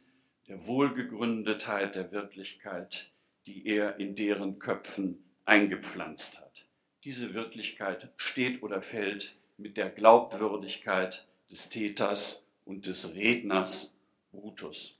der 0.47 0.65
Wohlgegründetheit 0.67 1.95
der 1.95 2.11
Wirklichkeit, 2.11 3.11
die 3.47 3.65
er 3.65 3.99
in 3.99 4.15
deren 4.15 4.59
Köpfen 4.59 5.23
eingepflanzt 5.45 6.39
hat. 6.39 6.65
Diese 7.03 7.33
Wirklichkeit 7.33 8.09
steht 8.17 8.63
oder 8.63 8.81
fällt 8.81 9.35
mit 9.57 9.77
der 9.77 9.89
Glaubwürdigkeit 9.89 11.27
des 11.49 11.69
Täters 11.69 12.45
und 12.65 12.87
des 12.87 13.13
Redners 13.13 13.95
Brutus. 14.31 14.99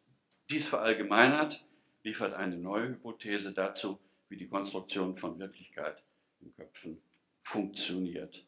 Dies 0.50 0.68
verallgemeinert 0.68 1.66
liefert 2.04 2.34
eine 2.34 2.58
neue 2.58 2.90
Hypothese 2.90 3.52
dazu, 3.52 4.00
wie 4.30 4.38
die 4.38 4.48
Konstruktion 4.48 5.16
von 5.16 5.40
Wirklichkeit 5.40 6.04
in 6.42 6.54
Köpfen 6.56 7.02
funktioniert. 7.42 8.46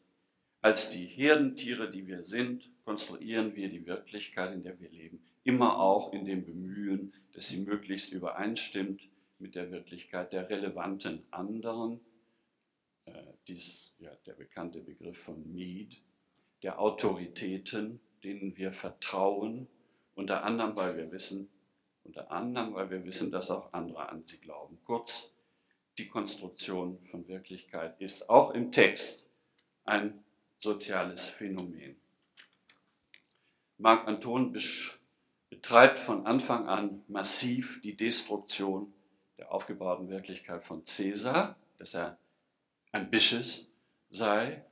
Als 0.60 0.90
die 0.90 1.06
Herdentiere, 1.06 1.90
die 1.90 2.06
wir 2.06 2.24
sind, 2.24 2.70
konstruieren 2.84 3.54
wir 3.54 3.68
die 3.68 3.86
Wirklichkeit, 3.86 4.52
in 4.52 4.62
der 4.62 4.80
wir 4.80 4.90
leben, 4.90 5.20
immer 5.44 5.78
auch 5.78 6.12
in 6.12 6.24
dem 6.24 6.44
Bemühen, 6.44 7.12
dass 7.32 7.48
sie 7.48 7.58
möglichst 7.58 8.12
übereinstimmt 8.12 9.02
mit 9.38 9.54
der 9.54 9.70
Wirklichkeit 9.70 10.32
der 10.32 10.50
relevanten 10.50 11.22
anderen. 11.30 12.00
Äh, 13.14 13.32
dies 13.46 13.92
ja 13.98 14.10
der 14.26 14.34
bekannte 14.34 14.80
Begriff 14.80 15.18
von 15.18 15.52
Mead, 15.52 16.02
der 16.62 16.78
Autoritäten, 16.80 18.00
denen 18.22 18.56
wir 18.56 18.72
vertrauen, 18.72 19.68
unter 20.14 20.42
anderem, 20.42 20.76
weil 20.76 20.96
wir 20.96 21.10
wissen, 21.12 21.48
unter 22.04 22.30
anderem, 22.30 22.74
weil 22.74 22.90
wir 22.90 23.04
wissen, 23.04 23.30
dass 23.30 23.50
auch 23.50 23.72
andere 23.72 24.08
an 24.08 24.24
sie 24.26 24.38
glauben. 24.38 24.78
Kurz, 24.84 25.32
die 25.96 26.08
Konstruktion 26.08 26.98
von 27.06 27.26
Wirklichkeit 27.28 28.00
ist 28.00 28.28
auch 28.28 28.50
im 28.52 28.72
Text 28.72 29.26
ein 29.84 30.24
soziales 30.60 31.28
Phänomen. 31.28 31.96
Marc 33.78 34.08
Anton 34.08 34.58
betreibt 35.50 35.98
von 35.98 36.26
Anfang 36.26 36.68
an 36.68 37.04
massiv 37.08 37.80
die 37.82 37.96
Destruktion 37.96 38.92
der 39.38 39.52
aufgebauten 39.52 40.08
Wirklichkeit 40.08 40.64
von 40.64 40.84
Caesar, 40.84 41.56
dass 41.78 41.94
er 41.94 42.18
ambitious 42.98 43.68
sei, 44.10 44.62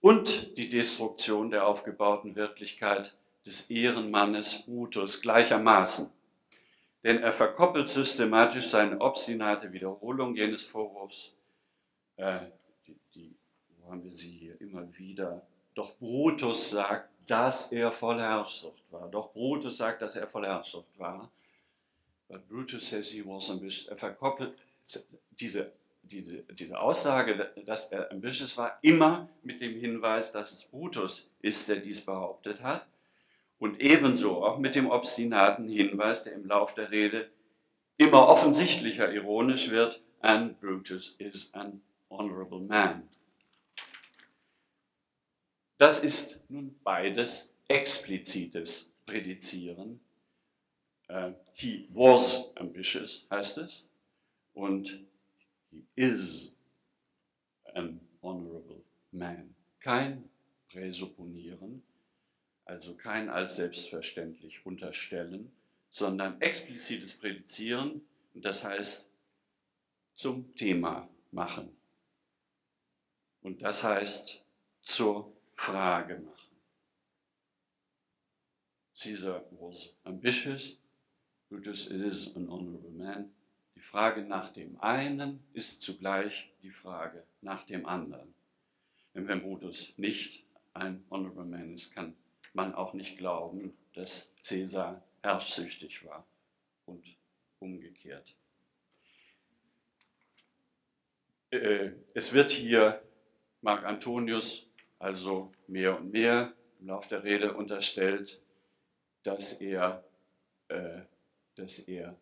und 0.00 0.56
die 0.56 0.68
Destruktion 0.68 1.50
der 1.50 1.66
aufgebauten 1.66 2.34
Wirklichkeit 2.34 3.14
des 3.44 3.70
Ehrenmannes 3.70 4.62
Brutus 4.64 5.20
gleichermaßen. 5.20 6.10
Denn 7.02 7.18
er 7.22 7.32
verkoppelt 7.32 7.88
systematisch 7.88 8.68
seine 8.68 9.00
obstinate 9.00 9.72
Wiederholung 9.72 10.34
jenes 10.36 10.62
Vorwurfs, 10.62 11.34
äh, 12.16 12.40
die, 12.86 12.96
die, 13.14 13.34
wo 13.78 13.90
haben 13.90 14.04
wir 14.04 14.10
sie 14.10 14.30
hier 14.30 14.60
immer 14.60 14.86
wieder, 14.98 15.42
doch 15.74 15.96
Brutus 15.98 16.70
sagt, 16.70 17.08
dass 17.26 17.72
er 17.72 17.92
voll 17.92 18.20
Herrschsucht 18.20 18.82
war. 18.90 19.08
Doch 19.08 19.32
Brutus 19.32 19.78
sagt, 19.78 20.02
dass 20.02 20.16
er 20.16 20.26
voll 20.26 20.46
Herrschsucht 20.46 20.98
war. 20.98 21.30
But 22.28 22.46
Brutus 22.48 22.88
says 22.88 23.10
he 23.10 23.24
was 23.24 23.50
ambitious. 23.50 23.88
Er 23.88 23.96
verkoppelt 23.96 24.54
diese, 25.40 25.72
diese, 26.02 26.42
diese 26.52 26.80
Aussage, 26.80 27.52
dass 27.66 27.92
er 27.92 28.10
ambitious 28.10 28.56
war, 28.56 28.78
immer 28.82 29.28
mit 29.42 29.60
dem 29.60 29.78
Hinweis, 29.78 30.32
dass 30.32 30.52
es 30.52 30.64
Brutus 30.64 31.30
ist, 31.40 31.68
der 31.68 31.76
dies 31.76 32.04
behauptet 32.04 32.62
hat. 32.62 32.86
Und 33.58 33.80
ebenso 33.80 34.44
auch 34.44 34.58
mit 34.58 34.74
dem 34.74 34.90
obstinaten 34.90 35.68
Hinweis, 35.68 36.24
der 36.24 36.32
im 36.32 36.46
Lauf 36.46 36.74
der 36.74 36.90
Rede 36.90 37.30
immer 37.96 38.28
offensichtlicher 38.28 39.12
ironisch 39.12 39.70
wird, 39.70 40.02
and 40.20 40.58
Brutus 40.60 41.14
is 41.18 41.52
an 41.52 41.82
honorable 42.08 42.60
man. 42.60 43.08
Das 45.78 46.02
ist 46.02 46.40
nun 46.48 46.74
beides 46.82 47.54
explizites 47.68 48.92
Prädizieren. 49.06 50.00
Uh, 51.08 51.32
he 51.54 51.88
was 51.92 52.52
ambitious, 52.54 53.26
heißt 53.30 53.58
es, 53.58 53.84
und 54.54 55.00
he 55.70 55.84
is 55.96 56.50
an 57.74 58.00
honorable 58.22 58.82
man. 59.12 59.54
Kein 59.80 60.28
Präsupponieren, 60.68 61.82
also 62.64 62.94
kein 62.94 63.28
als 63.28 63.56
selbstverständlich 63.56 64.64
unterstellen, 64.64 65.50
sondern 65.90 66.40
explizites 66.40 67.18
Prädizieren, 67.18 68.02
das 68.34 68.64
heißt 68.64 69.08
zum 70.14 70.54
Thema 70.54 71.08
machen. 71.32 71.76
Und 73.42 73.62
das 73.62 73.82
heißt 73.82 74.44
zur 74.82 75.32
Frage 75.54 76.18
machen. 76.18 76.50
Caesar 78.94 79.44
was 79.52 79.94
ambitious, 80.04 80.78
Brutus 81.48 81.86
is 81.86 82.36
an 82.36 82.48
honorable 82.48 82.90
man. 82.90 83.30
Die 83.80 83.86
Frage 83.86 84.20
nach 84.20 84.52
dem 84.52 84.78
einen 84.82 85.42
ist 85.54 85.80
zugleich 85.80 86.52
die 86.62 86.70
Frage 86.70 87.24
nach 87.40 87.64
dem 87.64 87.86
anderen. 87.86 88.34
Denn 89.14 89.26
wenn 89.26 89.40
Brutus 89.40 89.94
nicht 89.96 90.44
ein 90.74 91.02
honorable 91.08 91.46
man 91.46 91.72
ist, 91.72 91.94
kann 91.94 92.14
man 92.52 92.74
auch 92.74 92.92
nicht 92.92 93.16
glauben, 93.16 93.74
dass 93.94 94.34
Caesar 94.46 95.02
herrschsüchtig 95.22 96.04
war 96.04 96.26
und 96.84 97.02
umgekehrt. 97.58 98.34
Äh, 101.48 101.92
es 102.12 102.34
wird 102.34 102.50
hier 102.50 103.02
Marc 103.62 103.84
Antonius 103.84 104.66
also 104.98 105.54
mehr 105.68 105.96
und 105.96 106.12
mehr 106.12 106.52
im 106.80 106.88
Laufe 106.88 107.08
der 107.08 107.24
Rede 107.24 107.54
unterstellt, 107.54 108.42
dass 109.22 109.54
er, 109.54 110.04
äh, 110.68 111.00
dass 111.54 111.78
er 111.78 112.14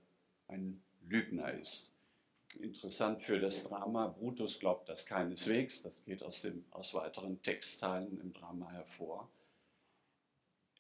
ein 0.47 0.81
Lügner 1.09 1.53
ist. 1.55 1.93
Interessant 2.61 3.23
für 3.23 3.39
das 3.39 3.65
Drama, 3.65 4.09
Brutus 4.09 4.59
glaubt 4.59 4.89
das 4.89 5.05
keineswegs, 5.05 5.83
das 5.83 6.03
geht 6.05 6.23
aus, 6.23 6.43
dem, 6.43 6.65
aus 6.71 6.95
weiteren 6.95 7.41
Textteilen 7.43 8.21
im 8.21 8.33
Drama 8.33 8.71
hervor. 8.71 9.29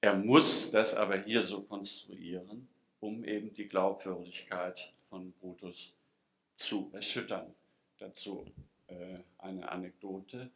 Er 0.00 0.14
muss 0.14 0.70
das 0.70 0.94
aber 0.94 1.18
hier 1.18 1.42
so 1.42 1.62
konstruieren, 1.62 2.68
um 3.00 3.24
eben 3.24 3.52
die 3.52 3.68
Glaubwürdigkeit 3.68 4.92
von 5.08 5.32
Brutus 5.32 5.92
zu 6.56 6.90
erschüttern. 6.92 7.54
Dazu 7.98 8.46
äh, 8.86 9.18
eine 9.38 9.68
Anekdote. 9.68 10.50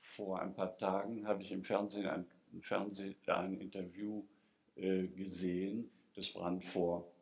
Vor 0.00 0.40
ein 0.40 0.54
paar 0.54 0.76
Tagen 0.78 1.26
habe 1.26 1.42
ich 1.42 1.50
im 1.50 1.64
Fernsehen 1.64 2.06
ein, 2.06 2.26
Fernsehen, 2.60 3.16
ein 3.26 3.60
Interview 3.60 4.24
äh, 4.76 5.08
gesehen, 5.08 5.90
das 6.14 6.32
Brand 6.32 6.64
vor 6.64 7.13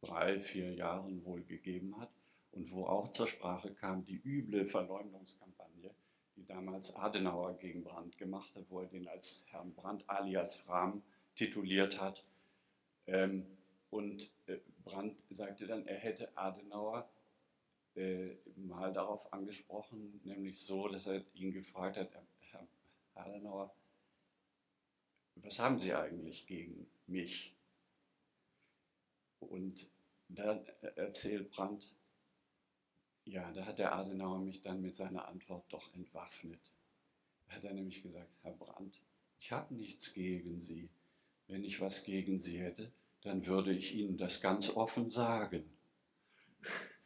drei, 0.00 0.40
vier 0.40 0.72
Jahren 0.74 1.24
wohl 1.24 1.42
gegeben 1.42 1.98
hat 1.98 2.10
und 2.52 2.70
wo 2.70 2.86
auch 2.86 3.12
zur 3.12 3.28
Sprache 3.28 3.72
kam 3.74 4.04
die 4.04 4.20
üble 4.24 4.66
Verleumdungskampagne, 4.66 5.90
die 6.36 6.46
damals 6.46 6.94
Adenauer 6.94 7.58
gegen 7.58 7.84
Brandt 7.84 8.18
gemacht 8.18 8.54
hat, 8.54 8.64
wo 8.68 8.80
er 8.80 8.86
den 8.86 9.08
als 9.08 9.42
Herrn 9.46 9.74
Brandt 9.74 10.04
alias 10.08 10.56
Fram 10.56 11.02
tituliert 11.34 12.00
hat. 12.00 12.24
Ähm, 13.06 13.46
und 13.90 14.30
äh, 14.46 14.58
Brandt 14.84 15.22
sagte 15.30 15.66
dann, 15.66 15.86
er 15.86 15.96
hätte 15.96 16.36
Adenauer 16.36 17.08
äh, 17.94 18.36
mal 18.56 18.92
darauf 18.92 19.32
angesprochen, 19.32 20.20
nämlich 20.24 20.60
so, 20.60 20.88
dass 20.88 21.06
er 21.06 21.22
ihn 21.34 21.52
gefragt 21.52 21.96
hat, 21.96 22.10
Herr 22.50 22.66
Adenauer, 23.14 23.74
was 25.36 25.58
haben 25.58 25.78
Sie 25.78 25.94
eigentlich 25.94 26.46
gegen 26.46 26.86
mich? 27.06 27.54
Und 29.40 29.90
da 30.28 30.62
erzählt 30.96 31.50
Brandt, 31.50 31.94
ja, 33.24 33.50
da 33.52 33.66
hat 33.66 33.78
der 33.78 33.94
Adenauer 33.94 34.40
mich 34.40 34.62
dann 34.62 34.80
mit 34.80 34.96
seiner 34.96 35.28
Antwort 35.28 35.64
doch 35.70 35.92
entwaffnet. 35.94 36.60
Da 37.46 37.56
hat 37.56 37.64
er 37.64 37.74
nämlich 37.74 38.02
gesagt, 38.02 38.30
Herr 38.42 38.52
Brandt, 38.52 39.00
ich 39.38 39.52
habe 39.52 39.74
nichts 39.74 40.12
gegen 40.12 40.58
Sie. 40.58 40.88
Wenn 41.46 41.64
ich 41.64 41.80
was 41.80 42.04
gegen 42.04 42.38
Sie 42.38 42.58
hätte, 42.58 42.90
dann 43.22 43.46
würde 43.46 43.72
ich 43.72 43.94
Ihnen 43.94 44.16
das 44.16 44.40
ganz 44.40 44.70
offen 44.70 45.10
sagen. 45.10 45.64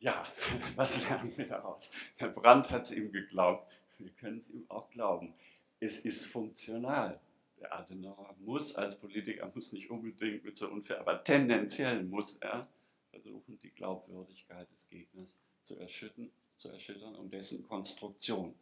Ja, 0.00 0.26
was 0.76 1.08
lernen 1.08 1.34
wir 1.38 1.48
daraus? 1.48 1.90
Herr 2.16 2.28
Brandt 2.28 2.68
hat 2.68 2.82
es 2.82 2.92
ihm 2.92 3.10
geglaubt. 3.10 3.72
Wir 3.96 4.10
können 4.10 4.36
es 4.36 4.50
ihm 4.50 4.66
auch 4.68 4.90
glauben. 4.90 5.32
Es 5.80 5.98
ist 5.98 6.26
funktional. 6.26 7.18
Der 7.64 7.72
Adenauer 7.72 8.36
muss 8.40 8.74
als 8.74 8.94
Politiker, 8.94 9.50
muss 9.54 9.72
nicht 9.72 9.88
unbedingt 9.88 10.44
mit 10.44 10.54
so 10.54 10.68
unfair, 10.68 11.00
aber 11.00 11.24
tendenziell 11.24 12.02
muss 12.02 12.36
er 12.36 12.68
versuchen, 13.10 13.58
die 13.62 13.70
Glaubwürdigkeit 13.70 14.70
des 14.70 14.86
Gegners 14.90 15.38
zu 15.62 15.78
erschüttern, 15.78 16.30
zu 16.58 16.68
erschüttern 16.68 17.14
um 17.16 17.30
dessen 17.30 17.66
Konstruktion 17.66 18.54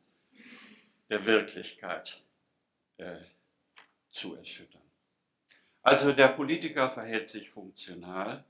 der 1.11 1.27
Wirklichkeit 1.27 2.23
äh, 2.99 3.17
zu 4.13 4.37
erschüttern. 4.37 4.83
Also 5.83 6.13
der 6.13 6.29
Politiker 6.29 6.89
verhält 6.89 7.29
sich 7.29 7.51
funktional, 7.51 8.45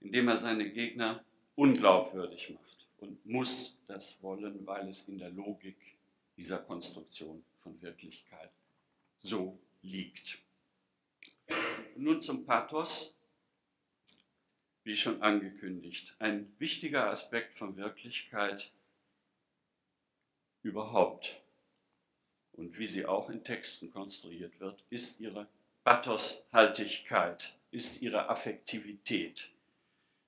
indem 0.00 0.28
er 0.28 0.38
seine 0.38 0.70
Gegner 0.70 1.22
unglaubwürdig 1.54 2.48
macht 2.48 2.86
und 2.96 3.26
muss 3.26 3.76
das 3.86 4.22
wollen, 4.22 4.66
weil 4.66 4.88
es 4.88 5.06
in 5.06 5.18
der 5.18 5.28
Logik 5.28 5.76
dieser 6.38 6.60
Konstruktion 6.60 7.44
von 7.62 7.78
Wirklichkeit 7.82 8.50
so 9.18 9.58
liegt. 9.82 10.38
Nun 11.96 12.22
zum 12.22 12.44
Pathos 12.44 13.14
wie 14.84 14.96
schon 14.96 15.20
angekündigt, 15.20 16.14
ein 16.18 16.50
wichtiger 16.58 17.10
Aspekt 17.10 17.58
von 17.58 17.76
Wirklichkeit 17.76 18.70
überhaupt 20.62 21.42
und 22.52 22.78
wie 22.78 22.86
sie 22.86 23.04
auch 23.04 23.28
in 23.28 23.44
Texten 23.44 23.92
konstruiert 23.92 24.58
wird, 24.60 24.82
ist 24.88 25.20
ihre 25.20 25.46
Pathoshaltigkeit, 25.84 27.54
ist 27.70 28.00
ihre 28.00 28.30
Affektivität. 28.30 29.50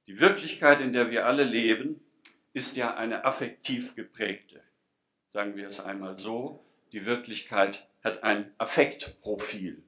Die 0.07 0.21
Wirklichkeit, 0.21 0.81
in 0.81 0.93
der 0.93 1.11
wir 1.11 1.25
alle 1.25 1.45
leben, 1.45 2.01
ist 2.53 2.77
ja 2.77 2.95
eine 2.95 3.25
affektiv 3.25 3.95
geprägte. 3.95 4.63
Sagen 5.29 5.57
wir 5.57 5.69
es 5.69 5.81
einmal 5.81 6.19
so, 6.19 6.63
die 6.93 7.07
Wirklichkeit 7.07 7.87
hat 8.03 8.23
ein 8.25 8.53
Affektprofil. 8.59 9.83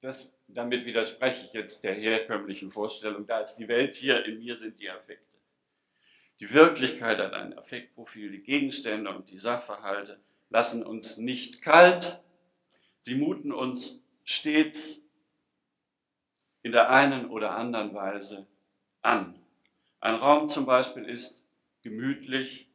Das 0.00 0.32
damit 0.54 0.84
widerspreche 0.84 1.46
ich 1.46 1.52
jetzt 1.52 1.84
der 1.84 1.94
herkömmlichen 1.94 2.70
Vorstellung, 2.70 3.26
da 3.26 3.40
ist 3.40 3.56
die 3.56 3.68
Welt 3.68 3.96
hier, 3.96 4.24
in 4.24 4.38
mir 4.38 4.56
sind 4.56 4.78
die 4.80 4.90
Affekte. 4.90 5.24
Die 6.40 6.52
Wirklichkeit 6.52 7.18
hat 7.18 7.34
ein 7.34 7.56
Affektprofil, 7.56 8.30
die 8.30 8.42
Gegenstände 8.42 9.10
und 9.10 9.30
die 9.30 9.38
Sachverhalte 9.38 10.18
lassen 10.48 10.84
uns 10.84 11.18
nicht 11.18 11.62
kalt, 11.62 12.20
sie 13.00 13.14
muten 13.14 13.52
uns 13.52 14.00
stets 14.24 15.02
in 16.62 16.72
der 16.72 16.90
einen 16.90 17.30
oder 17.30 17.52
anderen 17.52 17.94
Weise 17.94 18.46
an. 19.02 19.38
Ein 20.00 20.14
Raum 20.14 20.48
zum 20.48 20.66
Beispiel 20.66 21.04
ist 21.04 21.42
gemütlich 21.82 22.68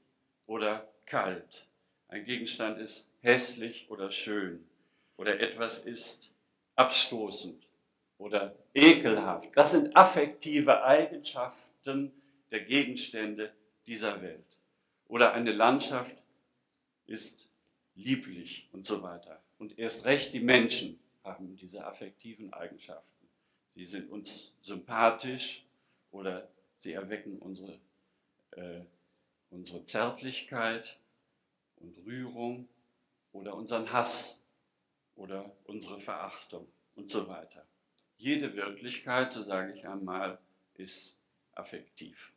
oder 0.46 0.88
kalt. 1.06 1.68
Ein 2.08 2.26
Gegenstand 2.26 2.80
ist 2.80 3.10
hässlich 3.22 3.90
oder 3.90 4.12
schön. 4.12 4.66
Oder 5.18 5.40
etwas 5.40 5.80
ist 5.80 6.32
abstoßend 6.76 7.66
oder 8.18 8.56
ekelhaft. 8.74 9.50
Das 9.56 9.72
sind 9.72 9.96
affektive 9.96 10.84
Eigenschaften 10.84 12.12
der 12.52 12.62
Gegenstände 12.62 13.52
dieser 13.88 14.22
Welt. 14.22 14.46
Oder 15.08 15.34
eine 15.34 15.52
Landschaft 15.52 16.16
ist 17.06 17.48
lieblich 17.96 18.68
und 18.72 18.86
so 18.86 19.02
weiter. 19.02 19.42
Und 19.58 19.78
erst 19.80 20.06
recht 20.06 20.34
die 20.34 20.40
Menschen 20.40 21.00
haben 21.24 21.56
diese 21.56 21.86
affektiven 21.86 22.54
Eigenschaften. 22.54 23.28
Sie 23.76 23.86
sind 23.86 24.10
uns 24.10 24.52
sympathisch 24.62 25.66
oder 26.12 26.48
sie 26.78 26.94
erwecken 26.94 27.40
unsere, 27.40 27.80
äh, 28.52 28.82
unsere 29.50 29.86
Zärtlichkeit 29.86 30.98
und 31.78 31.98
Rührung 32.06 32.68
oder 33.32 33.56
unseren 33.56 33.92
Hass 33.92 34.42
oder 35.16 35.52
unsere 35.66 36.00
Verachtung 36.00 36.68
und 36.96 37.10
so 37.12 37.28
weiter. 37.28 37.66
Jede 38.18 38.56
Wirklichkeit, 38.56 39.32
so 39.32 39.42
sage 39.42 39.74
ich 39.74 39.88
einmal, 39.88 40.40
ist 40.76 41.18
affektiv. 41.54 42.32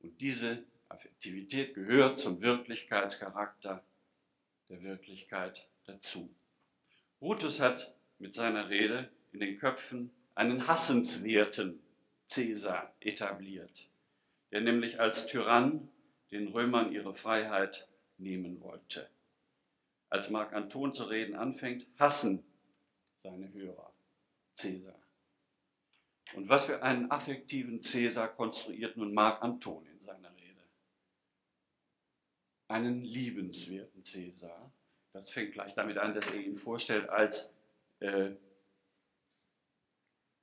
Und 0.00 0.20
diese 0.20 0.64
Affektivität 0.88 1.74
gehört 1.74 2.18
zum 2.18 2.40
Wirklichkeitscharakter 2.40 3.82
der 4.68 4.82
Wirklichkeit 4.82 5.66
dazu. 5.86 6.28
Brutus 7.18 7.60
hat 7.60 7.94
mit 8.18 8.34
seiner 8.34 8.68
Rede 8.68 9.10
in 9.32 9.40
den 9.40 9.58
Köpfen 9.58 10.10
einen 10.34 10.66
hassenswerten 10.66 11.80
Cäsar 12.26 12.92
etabliert, 13.00 13.88
der 14.50 14.60
nämlich 14.60 15.00
als 15.00 15.26
Tyrann 15.26 15.88
den 16.30 16.48
Römern 16.48 16.92
ihre 16.92 17.14
Freiheit 17.14 17.85
nehmen 18.18 18.60
wollte. 18.60 19.08
Als 20.08 20.30
Marc 20.30 20.52
Anton 20.52 20.94
zu 20.94 21.04
reden 21.04 21.34
anfängt, 21.34 21.86
hassen 21.98 22.44
seine 23.18 23.52
Hörer 23.52 23.92
Cäsar. 24.54 24.94
Und 26.34 26.48
was 26.48 26.64
für 26.64 26.82
einen 26.82 27.10
affektiven 27.10 27.82
Cäsar 27.82 28.28
konstruiert 28.28 28.96
nun 28.96 29.14
Marc 29.14 29.42
Anton 29.42 29.86
in 29.86 30.00
seiner 30.00 30.30
Rede? 30.36 30.62
Einen 32.68 33.02
liebenswerten 33.02 34.04
Cäsar. 34.04 34.70
Das 35.12 35.30
fängt 35.30 35.52
gleich 35.52 35.74
damit 35.74 35.98
an, 35.98 36.14
dass 36.14 36.30
er 36.30 36.40
ihn 36.40 36.56
vorstellt 36.56 37.08
als, 37.08 37.52
äh, 38.00 38.30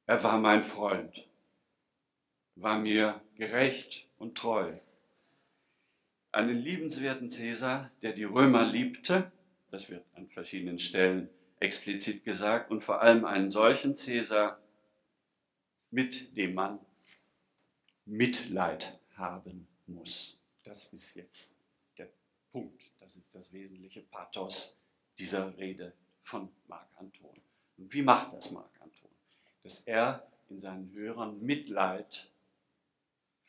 er 0.05 0.23
war 0.23 0.37
mein 0.39 0.63
Freund. 0.63 1.27
war 2.55 2.77
mir 2.77 3.19
gerecht 3.35 4.07
und 4.19 4.37
treu. 4.37 4.77
Einen 6.33 6.57
liebenswerten 6.57 7.29
Cäsar, 7.29 7.91
der 8.01 8.11
die 8.13 8.23
Römer 8.23 8.65
liebte, 8.65 9.31
das 9.69 9.91
wird 9.91 10.03
an 10.15 10.27
verschiedenen 10.29 10.79
Stellen 10.79 11.29
explizit 11.59 12.23
gesagt, 12.23 12.71
und 12.71 12.81
vor 12.81 13.03
allem 13.03 13.23
einen 13.23 13.51
solchen 13.51 13.95
Cäsar, 13.95 14.59
mit 15.91 16.35
dem 16.35 16.55
man 16.55 16.79
Mitleid 18.05 18.99
haben 19.15 19.67
muss. 19.85 20.39
Das 20.63 20.91
ist 20.91 21.15
jetzt 21.15 21.55
der 21.99 22.09
Punkt, 22.51 22.81
das 22.99 23.15
ist 23.15 23.33
das 23.35 23.53
wesentliche 23.53 24.01
Pathos 24.01 24.75
dieser 25.19 25.55
Rede 25.59 25.93
von 26.23 26.49
Marc 26.67 26.89
Anton. 26.97 27.29
Und 27.77 27.93
wie 27.93 28.01
macht 28.01 28.33
das 28.33 28.49
Marc 28.49 28.71
Anton? 28.81 29.11
Dass 29.61 29.81
er 29.81 30.27
in 30.49 30.61
seinen 30.61 30.91
Hörern 30.93 31.39
Mitleid 31.43 32.32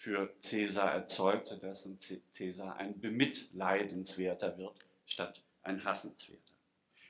für 0.04 0.28
Cäsar 0.42 0.92
erzeugt, 0.92 1.46
sodass 1.46 1.88
Cäsar 2.30 2.76
ein 2.76 3.00
bemitleidenswerter 3.00 4.58
wird, 4.58 4.84
statt 5.06 5.42
ein 5.62 5.82
hassenswerter. 5.82 6.52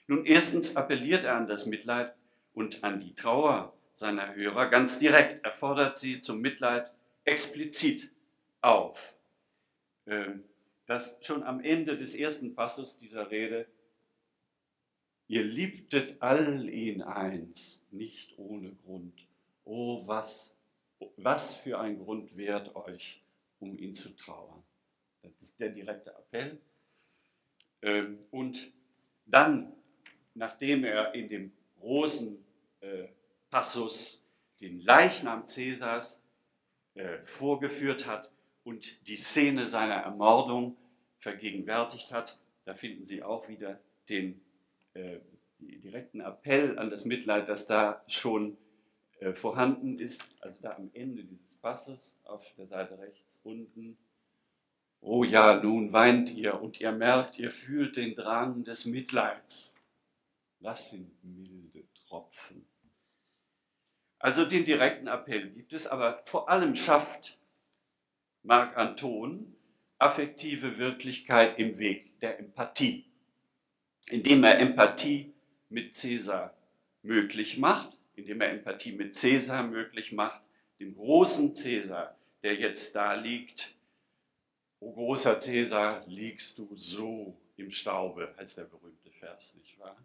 Nun, 0.07 0.24
erstens 0.24 0.76
appelliert 0.76 1.24
er 1.24 1.35
an 1.35 1.48
das 1.48 1.66
Mitleid 1.66 2.14
und 2.52 2.85
an 2.85 3.00
die 3.00 3.12
Trauer 3.16 3.76
seiner 3.94 4.37
Hörer 4.37 4.68
ganz 4.68 5.00
direkt. 5.00 5.44
Er 5.44 5.50
fordert 5.50 5.98
sie 5.98 6.20
zum 6.20 6.40
Mitleid 6.40 6.92
explizit 7.24 8.12
auf. 8.61 9.16
Ähm, 10.07 10.44
das 10.87 11.16
schon 11.20 11.42
am 11.42 11.61
Ende 11.64 11.96
des 11.96 12.14
ersten 12.14 12.54
Passus 12.54 12.96
dieser 12.96 13.28
Rede, 13.28 13.66
ihr 15.26 15.42
liebtet 15.42 16.22
all 16.22 16.68
ihn 16.68 17.02
eins, 17.02 17.83
nicht 17.90 18.38
ohne 18.38 18.70
Grund. 18.85 19.26
Oh, 19.64 20.07
was, 20.07 20.54
was 21.17 21.57
für 21.57 21.79
ein 21.79 21.99
Grund 21.99 22.37
währt 22.37 22.75
euch, 22.77 23.23
um 23.61 23.77
ihn 23.77 23.95
zu 23.95 24.11
trauern. 24.17 24.62
Das 25.23 25.33
ist 25.40 25.59
der 25.59 25.71
direkte 25.71 26.11
Appell. 26.11 26.61
Ähm, 27.83 28.19
und 28.31 28.73
dann, 29.27 29.73
nachdem 30.35 30.85
er 30.85 31.14
in 31.14 31.29
dem 31.29 31.53
großen 31.81 32.45
äh, 32.81 33.09
Passus 33.51 34.25
den 34.61 34.81
Leichnam 34.81 35.47
Cäsars 35.47 36.23
äh, 36.95 37.19
vorgeführt 37.25 38.07
hat 38.07 38.33
und 38.64 39.07
die 39.07 39.17
Szene 39.17 39.67
seiner 39.67 39.97
Ermordung 39.97 40.77
vergegenwärtigt 41.19 42.12
hat, 42.12 42.38
da 42.64 42.75
finden 42.75 43.07
Sie 43.07 43.23
auch 43.23 43.49
wieder 43.49 43.81
den 44.09 44.40
äh, 44.95 45.19
direkten 45.59 46.21
Appell 46.21 46.79
an 46.79 46.90
das 46.90 47.05
Mitleid, 47.05 47.49
das 47.49 47.67
da 47.67 48.03
schon 48.07 48.57
vorhanden 49.35 49.98
ist, 49.98 50.22
also 50.40 50.59
da 50.62 50.77
am 50.77 50.90
Ende 50.92 51.24
dieses 51.24 51.55
Passes 51.55 52.14
auf 52.24 52.44
der 52.57 52.66
Seite 52.66 52.98
rechts 52.98 53.40
unten. 53.42 53.96
Oh 55.00 55.24
ja, 55.24 55.61
nun 55.62 55.92
weint 55.92 56.31
ihr 56.31 56.61
und 56.61 56.81
ihr 56.81 56.92
merkt, 56.92 57.38
ihr 57.38 57.50
fühlt 57.50 57.96
den 57.96 58.14
Drang 58.14 58.64
des 58.64 58.87
Mitleids. 58.87 59.74
Was 60.61 60.90
sind 60.90 61.12
milde 61.22 61.85
Tropfen? 62.09 62.66
Also 64.18 64.46
den 64.46 64.64
direkten 64.64 65.07
Appell 65.07 65.50
gibt 65.50 65.74
es, 65.74 65.87
aber 65.87 66.22
vor 66.24 66.48
allem 66.48 66.74
schafft 66.77 67.37
Marc 68.42 68.77
Anton 68.77 69.55
affektive 69.98 70.79
Wirklichkeit 70.79 71.59
im 71.59 71.79
Weg 71.79 72.18
der 72.20 72.38
Empathie, 72.38 73.05
indem 74.09 74.44
er 74.44 74.59
Empathie 74.59 75.35
mit 75.68 75.94
Cäsar 75.94 76.55
möglich 77.03 77.59
macht, 77.59 77.93
indem 78.16 78.40
er 78.40 78.50
Empathie 78.50 78.92
mit 78.92 79.14
Cäsar 79.14 79.62
möglich 79.62 80.12
macht, 80.12 80.40
dem 80.81 80.94
großen 80.94 81.55
Cäsar, 81.55 82.16
der 82.42 82.57
jetzt 82.57 82.94
da 82.94 83.14
liegt. 83.14 83.74
O 84.81 84.92
großer 84.92 85.38
Cäsar, 85.40 86.05
liegst 86.07 86.59
du 86.59 86.74
so 86.77 87.37
im 87.57 87.70
Staube, 87.70 88.35
heißt 88.37 88.59
der 88.59 88.64
berühmte 88.64 89.11
Vers, 89.11 89.55
nicht 89.55 89.79
wahr? 89.79 89.96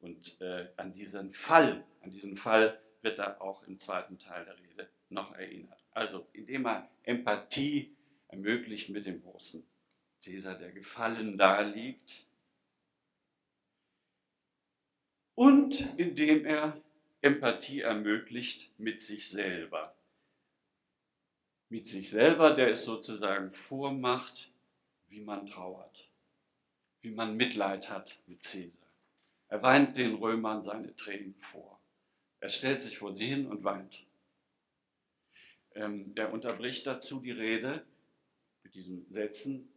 Und 0.00 0.40
äh, 0.40 0.68
an 0.76 0.92
diesen 0.92 1.32
Fall, 1.32 1.84
an 2.00 2.10
diesen 2.10 2.36
Fall 2.36 2.78
wird 3.02 3.18
er 3.18 3.40
auch 3.40 3.62
im 3.64 3.78
zweiten 3.78 4.18
Teil 4.18 4.44
der 4.44 4.58
Rede 4.58 4.88
noch 5.08 5.34
erinnert. 5.34 5.78
Also 5.92 6.26
indem 6.32 6.66
er 6.66 6.88
Empathie 7.02 7.94
ermöglicht 8.28 8.88
mit 8.90 9.06
dem 9.06 9.22
großen 9.22 9.64
Cäsar, 10.18 10.56
der 10.56 10.72
gefallen 10.72 11.36
da 11.36 11.60
liegt, 11.60 12.26
und 15.34 15.98
indem 15.98 16.44
er 16.44 16.80
Empathie 17.22 17.80
ermöglicht 17.80 18.70
mit 18.78 19.00
sich 19.00 19.28
selber. 19.28 19.94
Mit 21.68 21.88
sich 21.88 22.10
selber, 22.10 22.54
der 22.54 22.72
es 22.72 22.84
sozusagen 22.84 23.52
vormacht, 23.52 24.50
wie 25.08 25.20
man 25.20 25.46
trauert, 25.46 26.08
wie 27.00 27.12
man 27.12 27.36
Mitleid 27.36 27.88
hat 27.88 28.18
mit 28.26 28.42
Cäsar. 28.42 28.88
Er 29.48 29.62
weint 29.62 29.96
den 29.96 30.16
Römern 30.16 30.62
seine 30.62 30.96
Tränen 30.96 31.34
vor. 31.38 31.78
Er 32.40 32.48
stellt 32.48 32.82
sich 32.82 32.98
vor 32.98 33.14
sie 33.14 33.26
hin 33.26 33.46
und 33.46 33.62
weint. 33.62 34.04
Ähm, 35.74 36.12
er 36.16 36.32
unterbricht 36.32 36.86
dazu 36.86 37.20
die 37.20 37.30
Rede 37.30 37.84
mit 38.64 38.74
diesen 38.74 39.08
Sätzen, 39.10 39.68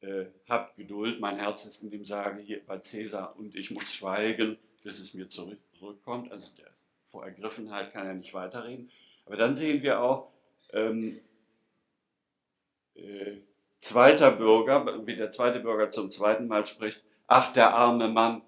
äh, 0.00 0.26
habt 0.48 0.76
Geduld, 0.76 1.20
mein 1.20 1.36
Herz 1.36 1.64
ist 1.64 1.82
in 1.82 1.90
dem 1.90 2.04
Sage 2.04 2.40
hier 2.40 2.64
bei 2.66 2.78
Cäsar 2.78 3.36
und 3.36 3.54
ich 3.54 3.70
muss 3.70 3.94
schweigen, 3.94 4.58
bis 4.82 4.98
es 4.98 5.14
mir 5.14 5.28
zurück, 5.28 5.60
zurückkommt. 5.78 6.32
Also 6.32 6.50
der, 6.56 6.71
vor 7.12 7.24
Ergriffenheit 7.24 7.92
kann 7.92 8.06
er 8.06 8.14
nicht 8.14 8.34
weiterreden. 8.34 8.90
Aber 9.26 9.36
dann 9.36 9.54
sehen 9.54 9.82
wir 9.82 10.00
auch, 10.00 10.32
ähm, 10.72 11.20
äh, 12.94 13.36
zweiter 13.78 14.32
Bürger, 14.32 15.06
wie 15.06 15.14
der 15.14 15.30
zweite 15.30 15.60
Bürger 15.60 15.90
zum 15.90 16.10
zweiten 16.10 16.48
Mal 16.48 16.66
spricht, 16.66 17.00
ach 17.28 17.52
der 17.52 17.72
arme 17.74 18.08
Mann, 18.08 18.42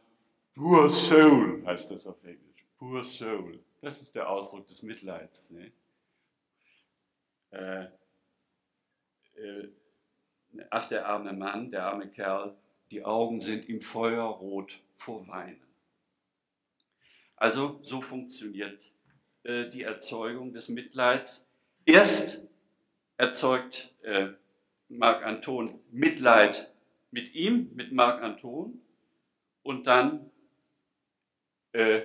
poor 0.54 0.90
soul 0.90 1.62
heißt 1.64 1.90
das 1.90 2.06
auf 2.06 2.22
Englisch. 2.24 2.64
Poor 2.78 3.04
soul. 3.04 3.60
Das 3.80 4.00
ist 4.00 4.14
der 4.14 4.28
Ausdruck 4.28 4.66
des 4.66 4.82
Mitleids. 4.82 5.50
Ne? 5.50 5.70
Äh, 7.50 7.84
äh, 9.36 9.68
ach, 10.70 10.88
der 10.88 11.06
arme 11.06 11.32
Mann, 11.32 11.70
der 11.70 11.86
arme 11.86 12.08
Kerl, 12.08 12.56
die 12.90 13.04
Augen 13.04 13.40
sind 13.40 13.68
ihm 13.68 13.80
feuerrot 13.80 14.80
vor 14.96 15.26
Weinen. 15.28 15.63
Also 17.36 17.80
so 17.82 18.00
funktioniert 18.00 18.80
äh, 19.42 19.68
die 19.70 19.82
Erzeugung 19.82 20.52
des 20.52 20.68
Mitleids. 20.68 21.46
Erst 21.84 22.42
erzeugt 23.16 23.94
äh, 24.02 24.28
Marc 24.88 25.24
Anton 25.24 25.80
Mitleid 25.90 26.72
mit 27.10 27.34
ihm, 27.34 27.70
mit 27.74 27.92
Marc 27.92 28.22
Anton, 28.22 28.80
und 29.62 29.86
dann 29.86 30.30
äh, 31.72 32.02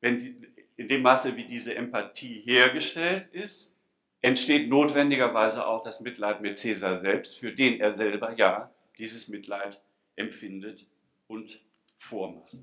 wenn 0.00 0.18
die, 0.18 0.36
in 0.76 0.88
dem 0.88 1.00
Maße, 1.02 1.34
wie 1.36 1.44
diese 1.44 1.74
Empathie 1.74 2.42
hergestellt 2.44 3.32
ist, 3.32 3.74
entsteht 4.20 4.68
notwendigerweise 4.68 5.66
auch 5.66 5.82
das 5.82 6.00
Mitleid 6.00 6.42
mit 6.42 6.58
Cäsar 6.58 7.00
selbst, 7.00 7.38
für 7.38 7.52
den 7.52 7.80
er 7.80 7.92
selber 7.92 8.34
ja 8.36 8.70
dieses 8.98 9.28
Mitleid 9.28 9.80
empfindet 10.16 10.86
und 11.26 11.60
vormacht. 11.98 12.54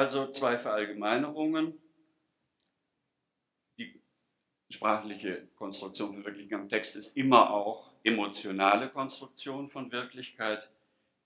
Also 0.00 0.32
zwei 0.32 0.56
Verallgemeinerungen. 0.56 1.78
Die 3.76 4.00
sprachliche 4.70 5.46
Konstruktion 5.56 6.14
von 6.14 6.24
Wirklichkeit 6.24 6.58
im 6.58 6.68
Text 6.70 6.96
ist 6.96 7.18
immer 7.18 7.50
auch 7.50 7.92
emotionale 8.02 8.88
Konstruktion 8.88 9.68
von 9.68 9.92
Wirklichkeit. 9.92 10.70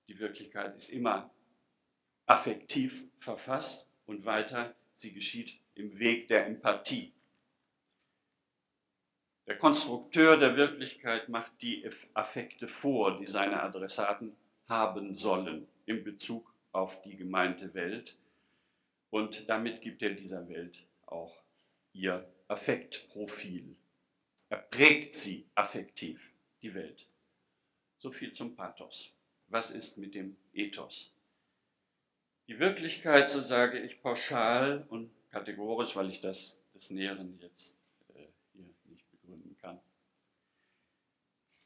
Die 0.09 0.19
Wirklichkeit 0.19 0.75
ist 0.75 0.91
immer 0.91 1.31
affektiv 2.27 3.05
verfasst 3.21 3.87
und 4.07 4.25
weiter, 4.25 4.75
sie 4.95 5.13
geschieht 5.13 5.57
im 5.77 6.01
Weg 6.01 6.27
der 6.27 6.45
Empathie. 6.45 7.13
Der 9.47 9.57
Konstrukteur 9.57 10.37
der 10.37 10.57
Wirklichkeit 10.57 11.29
macht 11.29 11.53
die 11.63 11.89
Affekte 12.13 12.67
vor, 12.67 13.17
die 13.19 13.27
seine 13.27 13.63
Adressaten 13.63 14.35
haben 14.69 15.15
sollen 15.15 15.69
in 15.87 16.03
Bezug 16.03 16.53
auf 16.73 17.03
die 17.03 17.17
gemeinte 17.17 17.73
Welt. 17.75 18.17
Und 19.14 19.48
damit 19.48 19.81
gibt 19.81 20.03
er 20.03 20.11
dieser 20.11 20.48
Welt 20.48 20.83
auch 21.07 21.40
ihr 21.92 22.29
Affektprofil. 22.48 23.77
Er 24.48 24.57
prägt 24.57 25.14
sie 25.14 25.46
affektiv, 25.55 26.33
die 26.62 26.74
Welt. 26.74 27.07
So 27.98 28.11
viel 28.11 28.33
zum 28.33 28.57
Pathos. 28.57 29.12
Was 29.46 29.70
ist 29.70 29.98
mit 29.98 30.16
dem 30.16 30.37
Ethos? 30.53 31.12
Die 32.48 32.59
Wirklichkeit, 32.59 33.31
so 33.31 33.40
sage 33.40 33.79
ich 33.79 34.03
pauschal 34.03 34.85
und 34.88 35.12
kategorisch, 35.31 35.94
weil 35.94 36.11
ich 36.11 36.20
das 36.20 36.61
des 36.74 36.90
Näheren 36.90 37.38
jetzt 37.40 37.77
äh, 38.16 38.27
hier 38.53 38.66
nicht 38.87 39.09
begründen 39.12 39.57
kann, 39.62 39.79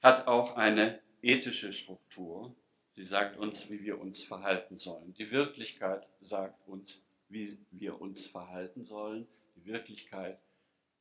hat 0.03 0.27
auch 0.27 0.55
eine 0.59 1.01
ethische 1.23 1.73
Struktur. 1.73 2.55
Sie 2.93 3.07
sagt 3.07 3.39
uns, 3.39 3.71
wie 3.71 3.83
wir 3.83 3.99
uns 3.99 4.23
verhalten 4.23 4.77
sollen. 4.77 5.15
Die 5.15 5.31
Wirklichkeit 5.31 6.07
sagt 6.21 6.69
uns, 6.69 7.08
wie 7.29 7.59
wir 7.71 8.01
uns 8.01 8.27
verhalten 8.27 8.85
sollen. 8.85 9.27
Die 9.57 9.67
Wirklichkeit 9.67 10.39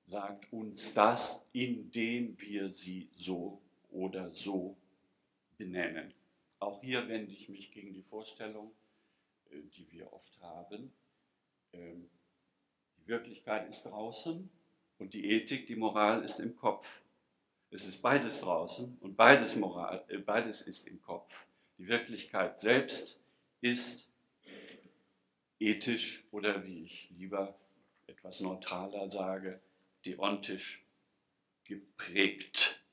sagt 0.05 0.51
uns 0.51 0.93
das, 0.93 1.45
indem 1.53 2.39
wir 2.39 2.69
sie 2.69 3.09
so 3.15 3.61
oder 3.91 4.31
so 4.31 4.77
benennen. 5.57 6.13
Auch 6.59 6.81
hier 6.81 7.07
wende 7.07 7.33
ich 7.33 7.49
mich 7.49 7.71
gegen 7.71 7.93
die 7.93 8.03
Vorstellung, 8.03 8.71
äh, 9.51 9.61
die 9.75 9.91
wir 9.91 10.11
oft 10.11 10.41
haben. 10.41 10.91
Ähm, 11.73 12.09
die 12.97 13.07
Wirklichkeit 13.07 13.67
ist 13.67 13.83
draußen 13.83 14.49
und 14.97 15.13
die 15.13 15.29
Ethik, 15.29 15.67
die 15.67 15.75
Moral 15.75 16.23
ist 16.23 16.39
im 16.39 16.55
Kopf. 16.55 17.01
Es 17.69 17.85
ist 17.85 18.01
beides 18.01 18.41
draußen 18.41 18.97
und 19.01 19.17
beides, 19.17 19.55
Moral, 19.55 20.03
äh, 20.07 20.17
beides 20.17 20.61
ist 20.61 20.87
im 20.87 21.01
Kopf. 21.01 21.45
Die 21.77 21.87
Wirklichkeit 21.87 22.59
selbst 22.59 23.19
ist 23.61 24.06
ethisch 25.59 26.23
oder 26.31 26.65
wie 26.65 26.83
ich 26.83 27.09
lieber 27.17 27.57
etwas 28.07 28.41
neutraler 28.41 29.09
sage, 29.09 29.59
deontisch 30.05 30.83
geprägt. 31.63 32.83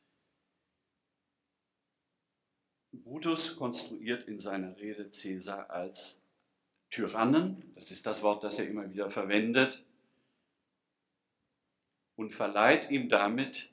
Brutus 2.93 3.57
konstruiert 3.57 4.27
in 4.29 4.39
seiner 4.39 4.77
Rede 4.79 5.11
Caesar 5.11 5.71
als 5.71 6.19
Tyrannen, 6.91 7.73
das 7.75 7.91
ist 7.91 8.07
das 8.07 8.23
Wort, 8.23 8.45
das 8.45 8.59
er 8.59 8.69
immer 8.69 8.89
wieder 8.91 9.11
verwendet, 9.11 9.83
und 12.17 12.33
verleiht 12.33 12.91
ihm 12.91 13.09
damit 13.09 13.71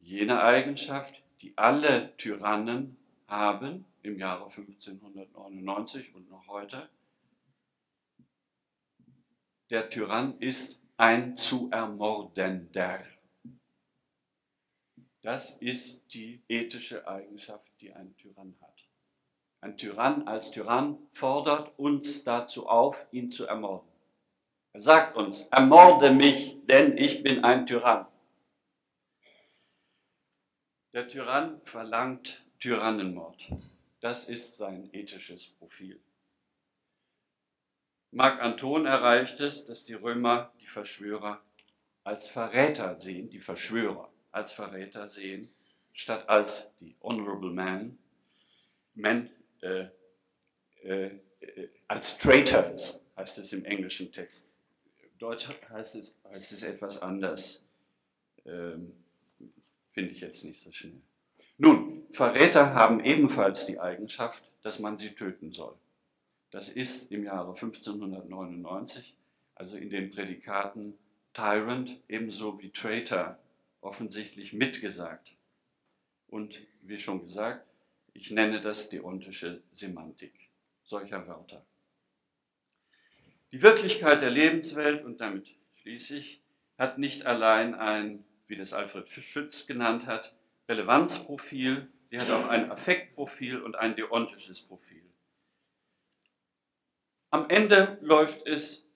jene 0.00 0.42
Eigenschaft, 0.42 1.22
die 1.40 1.56
alle 1.56 2.16
Tyrannen 2.16 2.96
haben 3.28 3.84
im 4.02 4.18
Jahre 4.18 4.44
1599 4.46 6.14
und 6.14 6.28
noch 6.30 6.48
heute. 6.48 6.88
Der 9.74 9.90
Tyrann 9.90 10.38
ist 10.38 10.80
ein 10.96 11.36
zu 11.36 11.68
ermordender. 11.72 13.02
Das 15.20 15.56
ist 15.56 16.14
die 16.14 16.44
ethische 16.46 17.08
Eigenschaft, 17.08 17.68
die 17.80 17.92
ein 17.92 18.16
Tyrann 18.16 18.54
hat. 18.60 18.88
Ein 19.62 19.76
Tyrann 19.76 20.28
als 20.28 20.52
Tyrann 20.52 21.08
fordert 21.12 21.76
uns 21.76 22.22
dazu 22.22 22.68
auf, 22.68 23.04
ihn 23.10 23.32
zu 23.32 23.46
ermorden. 23.46 23.90
Er 24.74 24.82
sagt 24.82 25.16
uns, 25.16 25.40
ermorde 25.48 26.12
mich, 26.12 26.56
denn 26.66 26.96
ich 26.96 27.24
bin 27.24 27.42
ein 27.42 27.66
Tyrann. 27.66 28.06
Der 30.92 31.08
Tyrann 31.08 31.60
verlangt 31.64 32.46
Tyrannenmord. 32.60 33.50
Das 33.98 34.28
ist 34.28 34.56
sein 34.56 34.88
ethisches 34.92 35.48
Profil. 35.48 36.00
Marc 38.14 38.40
Anton 38.40 38.86
erreicht 38.86 39.40
es, 39.40 39.66
dass 39.66 39.84
die 39.84 39.94
Römer 39.94 40.52
die 40.60 40.68
Verschwörer 40.68 41.42
als 42.04 42.28
Verräter 42.28 43.00
sehen, 43.00 43.28
die 43.28 43.40
Verschwörer 43.40 44.08
als 44.30 44.52
Verräter 44.52 45.08
sehen, 45.08 45.52
statt 45.92 46.28
als 46.28 46.72
die 46.78 46.94
Honorable 47.02 47.50
Man, 47.50 47.98
Men, 48.94 49.30
äh, 49.62 49.86
äh, 50.84 51.06
äh, 51.40 51.68
als 51.88 52.16
Traitors, 52.18 53.00
heißt 53.16 53.38
es 53.38 53.52
im 53.52 53.64
englischen 53.64 54.12
Text. 54.12 54.46
Deutsch 55.18 55.48
heißt 55.68 55.96
es, 55.96 56.14
heißt 56.30 56.52
es 56.52 56.62
etwas 56.62 57.02
anders. 57.02 57.64
Ähm, 58.44 58.92
Finde 59.90 60.12
ich 60.12 60.20
jetzt 60.20 60.44
nicht 60.44 60.62
so 60.62 60.70
schnell. 60.70 61.00
Nun, 61.58 62.06
Verräter 62.12 62.74
haben 62.74 63.02
ebenfalls 63.04 63.66
die 63.66 63.80
Eigenschaft, 63.80 64.44
dass 64.62 64.78
man 64.78 64.98
sie 64.98 65.16
töten 65.16 65.50
soll. 65.50 65.76
Das 66.54 66.68
ist 66.68 67.10
im 67.10 67.24
Jahre 67.24 67.48
1599, 67.48 69.16
also 69.56 69.76
in 69.76 69.90
den 69.90 70.12
Prädikaten 70.12 70.96
Tyrant 71.32 71.98
ebenso 72.06 72.60
wie 72.60 72.70
Traitor 72.70 73.40
offensichtlich 73.80 74.52
mitgesagt. 74.52 75.32
Und 76.28 76.60
wie 76.82 76.96
schon 76.96 77.22
gesagt, 77.22 77.66
ich 78.12 78.30
nenne 78.30 78.60
das 78.60 78.88
deontische 78.88 79.62
Semantik 79.72 80.32
solcher 80.84 81.26
Wörter. 81.26 81.66
Die 83.50 83.60
Wirklichkeit 83.60 84.22
der 84.22 84.30
Lebenswelt, 84.30 85.04
und 85.04 85.20
damit 85.20 85.48
schließe 85.82 86.18
ich, 86.18 86.40
hat 86.78 86.98
nicht 86.98 87.26
allein 87.26 87.74
ein, 87.74 88.24
wie 88.46 88.54
das 88.54 88.72
Alfred 88.72 89.10
Schütz 89.10 89.66
genannt 89.66 90.06
hat, 90.06 90.36
Relevanzprofil, 90.68 91.88
sie 92.10 92.20
hat 92.20 92.30
auch 92.30 92.48
ein 92.48 92.70
Affektprofil 92.70 93.60
und 93.60 93.74
ein 93.74 93.96
deontisches 93.96 94.60
Profil. 94.60 95.02
Am 97.34 97.50
Ende 97.50 97.98
läuft 98.00 98.46
es 98.46 98.86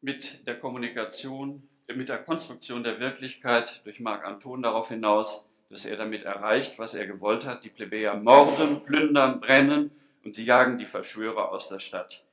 mit 0.00 0.46
der 0.46 0.58
Kommunikation, 0.58 1.68
mit 1.94 2.08
der 2.08 2.16
Konstruktion 2.16 2.82
der 2.82 2.98
Wirklichkeit 3.00 3.82
durch 3.84 4.00
Marc 4.00 4.24
Anton 4.24 4.62
darauf 4.62 4.88
hinaus, 4.88 5.46
dass 5.68 5.84
er 5.84 5.98
damit 5.98 6.22
erreicht, 6.22 6.78
was 6.78 6.94
er 6.94 7.06
gewollt 7.06 7.44
hat. 7.44 7.64
Die 7.64 7.68
Plebejer 7.68 8.14
morden, 8.14 8.82
plündern, 8.82 9.40
brennen 9.40 9.90
und 10.24 10.34
sie 10.34 10.46
jagen 10.46 10.78
die 10.78 10.86
Verschwörer 10.86 11.52
aus 11.52 11.68
der 11.68 11.80
Stadt. 11.80 12.24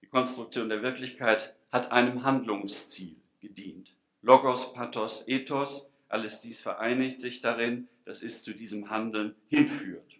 Die 0.00 0.06
Konstruktion 0.06 0.70
der 0.70 0.82
Wirklichkeit 0.82 1.54
hat 1.70 1.92
einem 1.92 2.22
Handlungsziel 2.22 3.16
gedient. 3.42 3.94
Logos, 4.22 4.72
Pathos, 4.72 5.28
Ethos, 5.28 5.86
alles 6.08 6.40
dies 6.40 6.62
vereinigt 6.62 7.20
sich 7.20 7.42
darin, 7.42 7.88
dass 8.06 8.22
es 8.22 8.42
zu 8.42 8.54
diesem 8.54 8.88
Handeln 8.88 9.34
hinführt. 9.48 10.14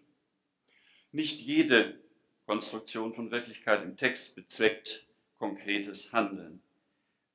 Nicht 1.11 1.41
jede 1.41 2.04
Konstruktion 2.45 3.13
von 3.13 3.31
Wirklichkeit 3.31 3.83
im 3.83 3.97
Text 3.97 4.35
bezweckt 4.35 5.07
konkretes 5.37 6.13
Handeln. 6.13 6.61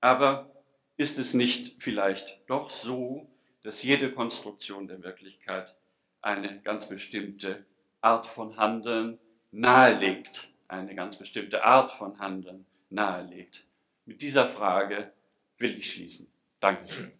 Aber 0.00 0.50
ist 0.96 1.18
es 1.18 1.34
nicht 1.34 1.82
vielleicht 1.82 2.40
doch 2.48 2.70
so, 2.70 3.30
dass 3.62 3.82
jede 3.82 4.12
Konstruktion 4.12 4.86
der 4.86 5.02
Wirklichkeit 5.02 5.74
eine 6.22 6.60
ganz 6.62 6.88
bestimmte 6.88 7.66
Art 8.00 8.26
von 8.26 8.56
Handeln 8.56 9.18
nahelegt, 9.50 10.48
eine 10.68 10.94
ganz 10.94 11.16
bestimmte 11.16 11.64
Art 11.64 11.92
von 11.92 12.18
Handeln 12.18 12.66
nahelegt? 12.88 13.66
Mit 14.06 14.22
dieser 14.22 14.46
Frage 14.46 15.12
will 15.58 15.76
ich 15.76 15.92
schließen. 15.92 16.30
Dankeschön. 16.60 17.12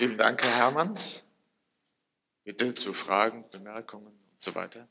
Vielen 0.00 0.16
Dank, 0.16 0.42
Herr 0.42 0.56
Hermanns. 0.56 1.26
Bitte 2.42 2.74
zu 2.74 2.94
Fragen, 2.94 3.44
Bemerkungen 3.50 4.06
und 4.06 4.40
so 4.40 4.54
weiter. 4.54 4.88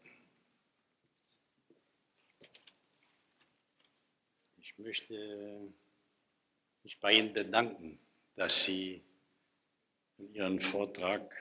Ich 4.58 4.78
möchte 4.78 5.74
mich 6.84 7.00
bei 7.00 7.14
Ihnen 7.14 7.34
bedanken, 7.34 7.98
dass 8.36 8.66
Sie 8.66 9.02
in 10.20 10.32
Ihrem 10.36 10.62
Vortrag 10.62 11.36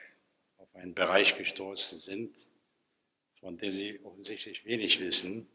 auf 0.57 0.73
einen 0.73 0.95
Bereich 0.95 1.37
gestoßen 1.37 1.99
sind, 1.99 2.35
von 3.39 3.59
dem 3.59 3.71
Sie 3.71 4.03
offensichtlich 4.03 4.65
wenig 4.65 4.99
wissen, 4.99 5.47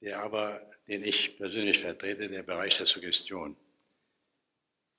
der 0.00 0.20
aber, 0.20 0.62
den 0.86 1.04
ich 1.04 1.36
persönlich 1.36 1.80
vertrete, 1.80 2.30
der 2.30 2.42
Bereich 2.42 2.78
der 2.78 2.86
Suggestion. 2.86 3.54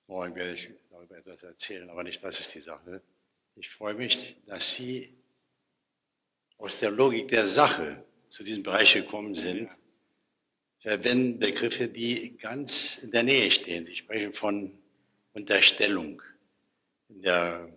Morgen 0.09 0.33
werde 0.33 0.55
ich 0.55 0.67
darüber 0.89 1.17
etwas 1.19 1.43
erzählen, 1.43 1.87
aber 1.87 2.03
nicht 2.03 2.23
das 2.23 2.39
ist 2.39 2.55
die 2.55 2.61
Sache. 2.61 2.99
Ich 3.55 3.69
freue 3.69 3.93
mich, 3.93 4.37
dass 4.47 4.73
Sie 4.73 5.13
aus 6.57 6.79
der 6.79 6.89
Logik 6.89 7.27
der 7.27 7.47
Sache 7.47 8.03
zu 8.27 8.43
diesem 8.43 8.63
Bereich 8.63 8.95
gekommen 8.95 9.35
sind, 9.35 9.69
verwenden 10.79 11.37
Begriffe, 11.37 11.87
die 11.87 12.35
ganz 12.37 12.97
in 13.03 13.11
der 13.11 13.21
Nähe 13.21 13.51
stehen. 13.51 13.85
Sie 13.85 13.95
sprechen 13.95 14.33
von 14.33 14.75
Unterstellung. 15.33 16.23
In 17.09 17.21
der 17.21 17.69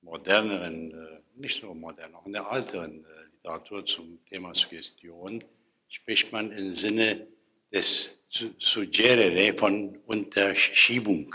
moderneren, 0.00 0.90
äh, 0.90 1.20
nicht 1.36 1.60
so 1.60 1.72
modernen, 1.72 2.16
auch 2.16 2.26
in 2.26 2.32
der 2.32 2.48
älteren 2.50 3.04
äh, 3.04 3.08
Literatur 3.36 3.86
zum 3.86 4.18
Thema 4.24 4.56
Suggestion 4.56 5.44
spricht 5.88 6.32
man 6.32 6.50
im 6.50 6.74
Sinne 6.74 7.28
des 7.72 8.17
Suggerere 8.30 9.56
von 9.56 9.96
Unterschiebung. 10.06 11.34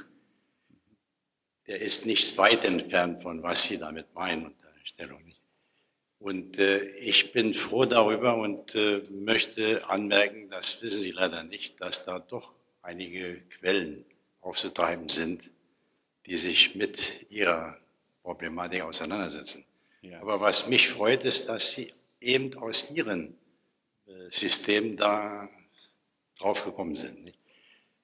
der 1.67 1.81
ist 1.81 2.05
nicht 2.05 2.37
weit 2.37 2.65
entfernt 2.65 3.23
von 3.23 3.41
was 3.41 3.63
Sie 3.63 3.77
damit 3.77 4.13
meinen, 4.13 4.45
Unterstellung. 4.47 5.33
Und 6.19 6.57
äh, 6.57 6.85
ich 6.97 7.31
bin 7.31 7.53
froh 7.53 7.85
darüber 7.85 8.37
und 8.37 8.75
äh, 8.75 9.01
möchte 9.09 9.89
anmerken, 9.89 10.49
das 10.49 10.81
wissen 10.81 11.01
Sie 11.01 11.11
leider 11.11 11.43
nicht, 11.43 11.81
dass 11.81 12.05
da 12.05 12.19
doch 12.19 12.53
einige 12.81 13.41
Quellen 13.49 14.05
aufzutreiben 14.41 15.09
sind, 15.09 15.51
die 16.25 16.37
sich 16.37 16.75
mit 16.75 17.29
ihrer 17.29 17.77
Problematik 18.21 18.83
auseinandersetzen. 18.83 19.65
Ja. 20.01 20.21
Aber 20.21 20.39
was 20.39 20.67
mich 20.67 20.89
freut, 20.89 21.23
ist, 21.23 21.49
dass 21.49 21.73
Sie 21.73 21.93
eben 22.21 22.55
aus 22.57 22.91
Ihren 22.91 23.37
äh, 24.05 24.29
Systemen 24.29 24.95
da 24.95 25.49
drauf 26.39 26.65
gekommen 26.65 26.95
sind. 26.95 27.33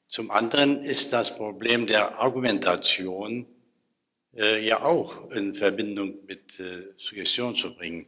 Zum 0.07 0.32
anderen 0.32 0.82
ist 0.82 1.13
das 1.13 1.38
Problem 1.38 1.86
der 1.86 2.19
Argumentation 2.19 3.45
äh, 4.36 4.65
ja 4.65 4.82
auch 4.82 5.30
in 5.32 5.55
Verbindung 5.55 6.15
mit 6.25 6.59
äh, 6.59 6.88
Suggestion 6.97 7.55
zu 7.55 7.75
bringen. 7.75 8.07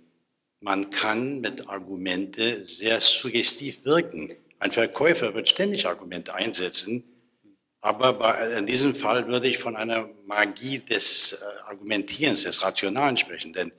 Man 0.59 0.89
kann 0.89 1.41
mit 1.41 1.67
Argumente 1.67 2.65
sehr 2.65 3.01
suggestiv 3.01 3.85
wirken. 3.85 4.35
Ein 4.59 4.71
Verkäufer 4.71 5.33
wird 5.33 5.49
ständig 5.49 5.87
Argumente 5.87 6.33
einsetzen, 6.33 7.03
aber 7.81 8.13
bei, 8.13 8.57
in 8.57 8.67
diesem 8.67 8.95
Fall 8.95 9.27
würde 9.27 9.47
ich 9.47 9.57
von 9.57 9.75
einer 9.75 10.09
Magie 10.25 10.79
des 10.79 11.33
äh, 11.33 11.69
Argumentierens, 11.69 12.43
des 12.43 12.63
Rationalen 12.63 13.17
sprechen, 13.17 13.53
denn 13.53 13.71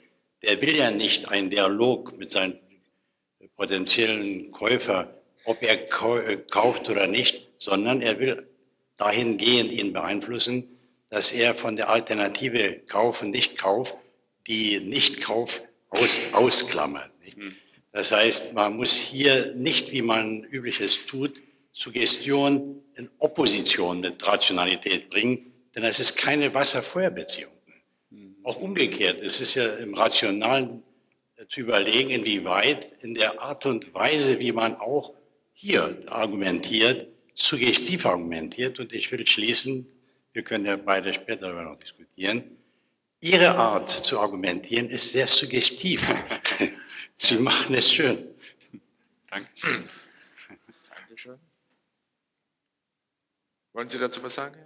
der 0.43 0.61
will 0.61 0.77
ja 0.77 0.91
nicht 0.91 1.29
einen 1.29 1.51
Dialog 1.51 2.19
mit 2.19 2.33
seinem 2.33 2.59
potenziellen 3.57 4.51
Käufer, 4.51 5.22
ob 5.45 5.63
er 5.63 5.83
äh, 5.83 6.37
kauft 6.37 6.89
oder 6.89 7.07
nicht, 7.07 7.49
sondern 7.59 8.03
er 8.03 8.19
will 8.19 8.47
dahingehend 8.97 9.73
ihn 9.73 9.93
beeinflussen, 9.93 10.69
dass 11.09 11.33
er 11.33 11.55
von 11.55 11.77
der 11.77 11.91
Alternative 11.91 12.81
Kauf 12.87 13.23
und 13.23 13.31
Nicht-Kauf 13.31 13.97
die 14.47 14.81
Nicht-Kauf 14.81 15.63
aus, 15.91 16.19
ausklammert. 16.33 17.11
Nicht? 17.23 17.37
Hm. 17.37 17.55
Das 17.93 18.13
heißt, 18.13 18.55
man 18.55 18.77
muss 18.77 18.95
hier 18.95 19.53
nicht, 19.55 19.93
wie 19.93 20.03
man 20.03 20.45
übliches 20.45 21.07
tut, 21.07 21.43
Suggestion 21.73 22.83
in 22.97 23.11
Opposition 23.19 24.01
mit 24.01 24.27
Rationalität 24.27 25.11
bringen, 25.11 25.53
denn 25.75 25.85
es 25.85 26.01
ist 26.01 26.17
keine 26.17 26.53
Wasser-Feuer-Beziehung. 26.55 27.53
Hm. 28.11 28.37
Auch 28.45 28.57
umgekehrt, 28.57 29.21
es 29.23 29.41
ist 29.41 29.55
ja 29.55 29.67
im 29.77 29.95
Rationalen 29.95 30.83
zu 31.49 31.61
überlegen, 31.61 32.11
inwieweit 32.11 33.03
in 33.03 33.15
der 33.15 33.41
Art 33.43 33.67
und 33.67 33.93
Weise, 33.95 34.39
wie 34.39 34.53
man 34.53 34.77
auch 34.77 35.13
hier 35.63 36.03
argumentiert, 36.09 37.07
suggestiv 37.35 38.05
argumentiert. 38.05 38.81
Und 38.81 38.93
ich 38.93 39.13
will 39.13 39.25
schließen, 39.25 39.87
wir 40.33 40.43
können 40.43 40.67
ja 40.67 40.77
beide 40.77 41.15
später 41.15 41.43
darüber 41.43 41.63
noch 41.63 41.79
diskutieren, 41.79 42.59
Ihre 43.21 43.55
Art 43.55 43.89
zu 43.89 44.19
argumentieren 44.19 44.89
ist 44.89 45.13
sehr 45.13 45.29
suggestiv. 45.29 46.13
Sie 47.17 47.37
machen 47.37 47.77
es 47.77 47.93
schön. 47.93 48.35
Dankeschön. 49.29 49.89
Dankeschön. 50.89 51.39
Wollen 53.73 53.89
Sie 53.89 54.01
dazu 54.01 54.21
was 54.25 54.35
sagen? 54.35 54.59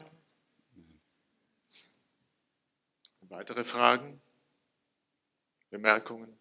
Weitere 3.28 3.64
Fragen? 3.64 4.22
Bemerkungen? 5.68 6.38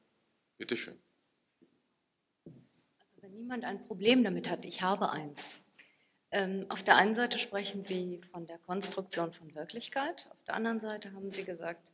Bitte 0.57 0.77
schön. 0.77 0.97
Niemand 3.35 3.65
ein 3.65 3.85
Problem 3.85 4.23
damit 4.23 4.49
hat, 4.49 4.63
ich 4.63 4.81
habe 4.81 5.09
eins. 5.11 5.61
Ähm, 6.31 6.65
auf 6.69 6.83
der 6.83 6.95
einen 6.95 7.15
Seite 7.15 7.37
sprechen 7.37 7.83
Sie 7.83 8.21
von 8.31 8.45
der 8.45 8.57
Konstruktion 8.59 9.33
von 9.33 9.53
Wirklichkeit, 9.53 10.27
auf 10.31 10.41
der 10.43 10.55
anderen 10.55 10.79
Seite 10.79 11.11
haben 11.11 11.29
Sie 11.29 11.43
gesagt, 11.43 11.91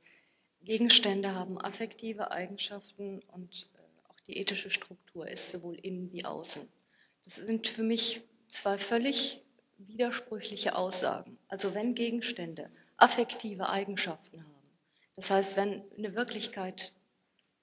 Gegenstände 0.62 1.34
haben 1.34 1.60
affektive 1.60 2.32
Eigenschaften 2.32 3.22
und 3.32 3.68
äh, 3.74 4.12
auch 4.12 4.20
die 4.28 4.38
ethische 4.38 4.70
Struktur 4.70 5.28
ist 5.28 5.50
sowohl 5.50 5.80
innen 5.80 6.12
wie 6.12 6.26
außen. 6.26 6.68
Das 7.24 7.36
sind 7.38 7.68
für 7.68 7.84
mich 7.84 8.22
zwei 8.48 8.78
völlig 8.78 9.42
widersprüchliche 9.80 10.76
Aussagen. 10.76 11.40
Also 11.48 11.74
wenn 11.74 11.96
Gegenstände 11.96 12.70
affektive 12.98 13.70
Eigenschaften 13.70 14.44
haben, 14.44 14.70
das 15.16 15.32
heißt, 15.32 15.58
wenn 15.58 15.84
eine 15.98 16.16
Wirklichkeit 16.16 16.94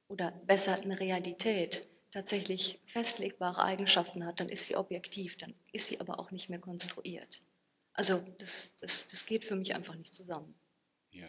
oder 0.08 0.32
besser 0.32 0.80
eine 0.82 0.98
Realität 0.98 1.86
tatsächlich 2.10 2.80
festlegbare 2.86 3.62
Eigenschaften 3.62 4.24
hat, 4.24 4.40
dann 4.40 4.48
ist 4.48 4.64
sie 4.64 4.76
objektiv, 4.76 5.36
dann 5.36 5.54
ist 5.72 5.88
sie 5.88 6.00
aber 6.00 6.18
auch 6.18 6.30
nicht 6.30 6.48
mehr 6.48 6.58
konstruiert. 6.58 7.42
Also 7.92 8.24
das, 8.38 8.74
das, 8.80 9.08
das 9.08 9.26
geht 9.26 9.44
für 9.44 9.56
mich 9.56 9.74
einfach 9.74 9.94
nicht 9.94 10.14
zusammen. 10.14 10.54
Ja, 11.10 11.26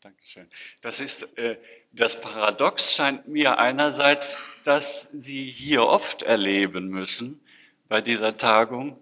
danke 0.00 0.22
schön. 0.24 0.48
Das 0.80 1.00
ist 1.00 1.22
äh, 1.38 1.56
das 1.92 2.20
Paradox 2.20 2.94
scheint 2.94 3.28
mir 3.28 3.58
einerseits, 3.58 4.38
dass 4.64 5.10
Sie 5.12 5.50
hier 5.50 5.84
oft 5.84 6.22
erleben 6.22 6.88
müssen 6.88 7.40
bei 7.88 8.00
dieser 8.00 8.36
Tagung, 8.36 8.98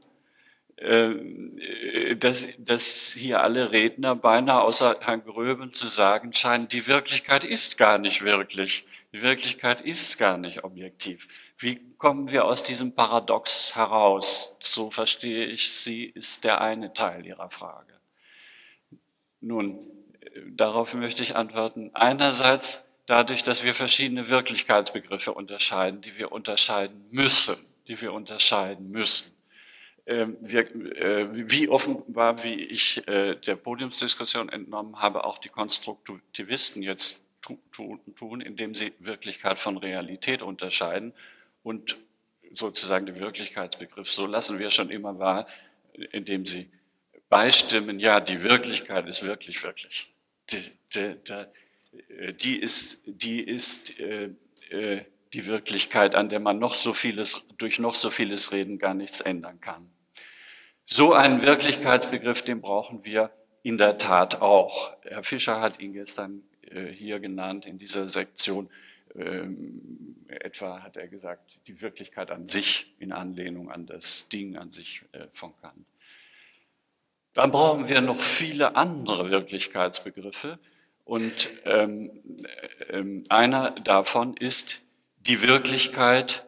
äh, 0.76 2.14
dass, 2.16 2.47
dass 2.59 3.12
hier 3.12 3.42
alle 3.42 3.72
Redner 3.72 4.14
beinahe 4.14 4.62
außer 4.62 4.99
Herrn 5.01 5.24
Gröben 5.24 5.72
zu 5.72 5.88
sagen 5.88 6.32
scheinen, 6.32 6.68
die 6.68 6.86
Wirklichkeit 6.86 7.45
ist 7.45 7.78
gar 7.78 7.99
nicht 7.99 8.22
wirklich. 8.22 8.84
Die 9.14 9.22
Wirklichkeit 9.22 9.80
ist 9.80 10.18
gar 10.18 10.36
nicht 10.38 10.64
objektiv. 10.64 11.28
Wie 11.56 11.78
kommen 11.98 12.32
wir 12.32 12.46
aus 12.46 12.64
diesem 12.64 12.96
Paradox 12.96 13.76
heraus? 13.76 14.56
So 14.58 14.90
verstehe 14.90 15.46
ich 15.46 15.72
Sie, 15.72 16.04
ist 16.04 16.42
der 16.42 16.60
eine 16.60 16.94
Teil 16.94 17.24
Ihrer 17.24 17.48
Frage. 17.48 17.92
Nun, 19.40 19.78
darauf 20.48 20.94
möchte 20.94 21.22
ich 21.22 21.36
antworten. 21.36 21.92
Einerseits 21.94 22.82
dadurch, 23.06 23.44
dass 23.44 23.62
wir 23.62 23.72
verschiedene 23.72 24.30
Wirklichkeitsbegriffe 24.30 25.32
unterscheiden, 25.32 26.00
die 26.00 26.18
wir 26.18 26.32
unterscheiden 26.32 27.06
müssen, 27.12 27.54
die 27.86 28.00
wir 28.00 28.12
unterscheiden 28.12 28.90
müssen. 28.90 29.30
Ähm, 30.06 30.36
wir, 30.40 30.74
äh, 30.96 31.28
wie 31.48 31.68
offenbar, 31.68 32.42
wie 32.42 32.64
ich 32.64 33.06
äh, 33.06 33.36
der 33.36 33.54
Podiumsdiskussion 33.54 34.48
entnommen 34.48 35.00
habe, 35.00 35.22
auch 35.22 35.38
die 35.38 35.50
Konstruktivisten 35.50 36.82
jetzt 36.82 37.24
tun, 38.16 38.40
indem 38.40 38.74
sie 38.74 38.92
Wirklichkeit 38.99 39.59
von 39.59 39.76
Realität 39.76 40.42
unterscheiden 40.42 41.12
und 41.62 41.97
sozusagen 42.53 43.07
den 43.07 43.20
Wirklichkeitsbegriff, 43.20 44.12
so 44.12 44.26
lassen 44.26 44.59
wir 44.59 44.70
schon 44.70 44.90
immer 44.90 45.18
wahr, 45.18 45.47
indem 46.12 46.47
sie 46.47 46.70
beistimmen, 47.28 47.99
ja, 47.99 48.20
die 48.20 48.42
Wirklichkeit 48.42 49.07
ist 49.07 49.22
wirklich, 49.22 49.62
wirklich. 49.64 50.09
Die, 50.51 50.62
die, 50.95 51.16
die 52.40 52.57
ist, 52.57 53.03
die, 53.07 53.40
ist 53.40 53.99
äh, 53.99 54.30
äh, 54.70 55.05
die 55.32 55.47
Wirklichkeit, 55.47 56.14
an 56.14 56.28
der 56.28 56.40
man 56.40 56.59
noch 56.59 56.74
so 56.74 56.92
vieles, 56.92 57.47
durch 57.59 57.78
noch 57.78 57.95
so 57.95 58.11
vieles 58.11 58.53
Reden 58.53 58.78
gar 58.78 58.95
nichts 58.95 59.20
ändern 59.20 59.61
kann. 59.61 59.90
So 60.86 61.12
einen 61.12 61.42
Wirklichkeitsbegriff, 61.42 62.42
den 62.42 62.61
brauchen 62.61 63.05
wir 63.05 63.30
in 63.62 63.78
der 63.78 63.99
Tat 63.99 64.40
auch. 64.42 64.92
Herr 65.03 65.24
Fischer 65.24 65.61
hat 65.61 65.80
ihn 65.80 65.95
gestern 65.95 66.38
äh, 66.38 66.53
hier 66.81 67.20
genannt 67.20 67.66
in 67.66 67.79
dieser 67.79 68.09
Sektion. 68.09 68.68
Ähm, 69.14 70.16
etwa 70.29 70.83
hat 70.83 70.97
er 70.97 71.07
gesagt, 71.07 71.59
die 71.66 71.81
Wirklichkeit 71.81 72.31
an 72.31 72.49
sich 72.49 72.93
in 72.99 73.12
Anlehnung 73.12 73.70
an 73.70 73.87
das 73.87 74.29
Ding 74.29 74.57
an 74.57 74.70
sich 74.70 75.03
äh, 75.12 75.27
von 75.33 75.53
Kant. 75.61 75.87
Dann 77.33 77.51
brauchen 77.51 77.89
wir 77.89 78.01
noch 78.01 78.20
viele 78.20 78.77
andere 78.77 79.31
Wirklichkeitsbegriffe 79.31 80.59
und 81.05 81.49
ähm, 81.64 82.11
äh, 82.89 83.03
einer 83.29 83.72
davon 83.72 84.37
ist 84.37 84.83
die 85.18 85.43
Wirklichkeit, 85.43 86.47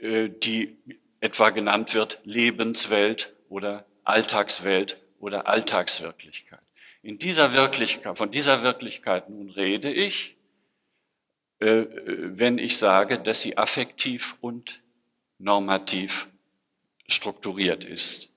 äh, 0.00 0.28
die 0.28 0.76
etwa 1.20 1.50
genannt 1.50 1.94
wird 1.94 2.20
Lebenswelt 2.24 3.34
oder 3.48 3.84
Alltagswelt 4.04 4.98
oder 5.18 5.46
Alltagswirklichkeit. 5.46 6.60
In 7.08 7.18
dieser 7.18 7.54
Wirklichkeit, 7.54 8.18
von 8.18 8.30
dieser 8.30 8.62
Wirklichkeit 8.62 9.30
nun 9.30 9.48
rede 9.48 9.90
ich, 9.90 10.36
äh, 11.58 11.86
wenn 11.88 12.58
ich 12.58 12.76
sage, 12.76 13.18
dass 13.18 13.40
sie 13.40 13.56
affektiv 13.56 14.36
und 14.42 14.82
normativ 15.38 16.28
strukturiert 17.08 17.86
ist. 17.86 18.30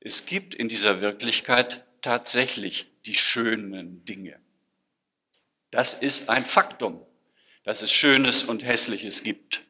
Es 0.00 0.24
gibt 0.24 0.54
in 0.54 0.70
dieser 0.70 1.02
Wirklichkeit 1.02 1.84
tatsächlich 2.00 2.86
die 3.04 3.14
schönen 3.14 4.06
Dinge. 4.06 4.40
Das 5.70 5.92
ist 5.92 6.30
ein 6.30 6.46
Faktum, 6.46 7.04
dass 7.62 7.82
es 7.82 7.92
Schönes 7.92 8.44
und 8.44 8.64
Hässliches 8.64 9.22
gibt. 9.22 9.64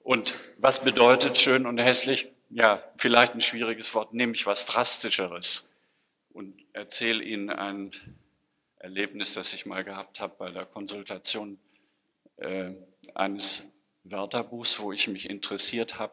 Und 0.00 0.34
was 0.58 0.84
bedeutet 0.84 1.38
schön 1.38 1.64
und 1.64 1.78
hässlich? 1.78 2.28
Ja, 2.50 2.84
vielleicht 2.98 3.32
ein 3.32 3.40
schwieriges 3.40 3.94
Wort, 3.94 4.12
nämlich 4.12 4.44
was 4.44 4.66
Drastischeres 4.66 5.66
und 6.34 6.63
erzähle 6.74 7.22
Ihnen 7.24 7.48
ein 7.48 7.92
Erlebnis, 8.78 9.32
das 9.32 9.54
ich 9.54 9.64
mal 9.64 9.84
gehabt 9.84 10.20
habe 10.20 10.34
bei 10.36 10.50
der 10.50 10.66
Konsultation 10.66 11.58
äh, 12.36 12.72
eines 13.14 13.70
Wörterbuchs, 14.02 14.78
wo 14.78 14.92
ich 14.92 15.08
mich 15.08 15.30
interessiert 15.30 15.98
habe 15.98 16.12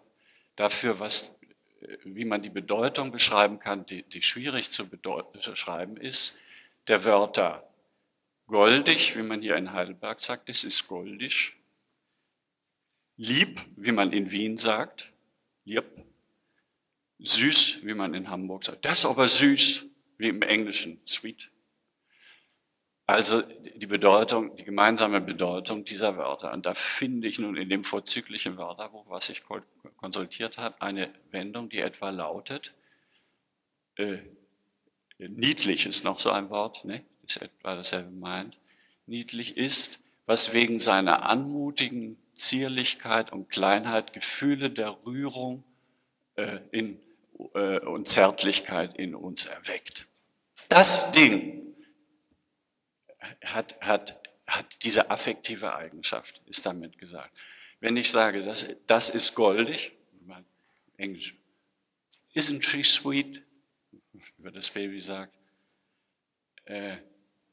dafür, 0.55 0.99
was, 0.99 1.37
äh, 1.81 1.97
wie 2.05 2.23
man 2.23 2.41
die 2.41 2.49
Bedeutung 2.49 3.11
beschreiben 3.11 3.59
kann, 3.59 3.85
die, 3.85 4.03
die 4.03 4.21
schwierig 4.21 4.71
zu 4.71 4.87
beschreiben 4.87 5.97
ist, 5.97 6.39
der 6.87 7.03
Wörter 7.03 7.67
goldig, 8.47 9.17
wie 9.17 9.23
man 9.23 9.41
hier 9.41 9.55
in 9.55 9.73
Heidelberg 9.73 10.21
sagt, 10.21 10.47
es 10.47 10.63
ist 10.63 10.87
goldig. 10.87 11.55
Lieb, 13.17 13.61
wie 13.75 13.91
man 13.91 14.13
in 14.13 14.31
Wien 14.31 14.57
sagt, 14.57 15.11
lieb. 15.65 15.85
Süß, 17.19 17.79
wie 17.83 17.93
man 17.93 18.15
in 18.15 18.29
Hamburg 18.29 18.63
sagt. 18.65 18.83
Das 18.83 18.99
ist 18.99 19.05
aber 19.05 19.27
süß, 19.27 19.85
wie 20.21 20.29
im 20.29 20.41
Englischen, 20.41 21.01
sweet. 21.05 21.49
Also 23.07 23.41
die 23.41 23.87
Bedeutung, 23.87 24.55
die 24.55 24.63
gemeinsame 24.63 25.19
Bedeutung 25.19 25.83
dieser 25.83 26.15
Wörter. 26.15 26.53
Und 26.53 26.65
da 26.65 26.73
finde 26.75 27.27
ich 27.27 27.39
nun 27.39 27.57
in 27.57 27.67
dem 27.67 27.83
vorzüglichen 27.83 28.55
Wörterbuch, 28.55 29.09
was 29.09 29.29
ich 29.29 29.43
konsultiert 29.97 30.57
habe, 30.57 30.81
eine 30.81 31.13
Wendung, 31.31 31.67
die 31.67 31.79
etwa 31.79 32.09
lautet, 32.09 32.73
äh, 33.97 34.19
niedlich 35.17 35.85
ist 35.85 36.05
noch 36.05 36.19
so 36.19 36.31
ein 36.31 36.49
Wort, 36.49 36.85
ne? 36.85 37.03
ist 37.25 37.41
etwa 37.41 37.75
dasselbe 37.75 38.11
meint. 38.11 38.57
Niedlich 39.07 39.57
ist, 39.57 39.99
was 40.25 40.53
wegen 40.53 40.79
seiner 40.79 41.29
anmutigen 41.29 42.17
Zierlichkeit 42.35 43.33
und 43.33 43.49
Kleinheit 43.49 44.13
Gefühle 44.13 44.69
der 44.69 44.97
Rührung 45.05 45.63
äh, 46.35 46.59
in, 46.71 46.97
äh, 47.53 47.79
und 47.79 48.07
Zärtlichkeit 48.07 48.97
in 48.97 49.15
uns 49.15 49.45
erweckt. 49.45 50.07
Das 50.71 51.11
Ding 51.11 51.75
hat, 53.43 53.75
hat, 53.81 54.21
hat 54.47 54.83
diese 54.83 55.11
affektive 55.11 55.75
Eigenschaft, 55.75 56.41
ist 56.45 56.65
damit 56.65 56.97
gesagt. 56.97 57.37
Wenn 57.81 57.97
ich 57.97 58.09
sage, 58.09 58.41
das, 58.41 58.73
das 58.87 59.09
ist 59.09 59.35
goldig, 59.35 59.91
Englisch, 60.95 61.35
isn't 62.33 62.63
she 62.63 62.83
sweet, 62.83 63.43
über 64.37 64.49
das 64.49 64.69
Baby 64.69 65.01
sagt, 65.01 65.35
äh, 66.63 66.95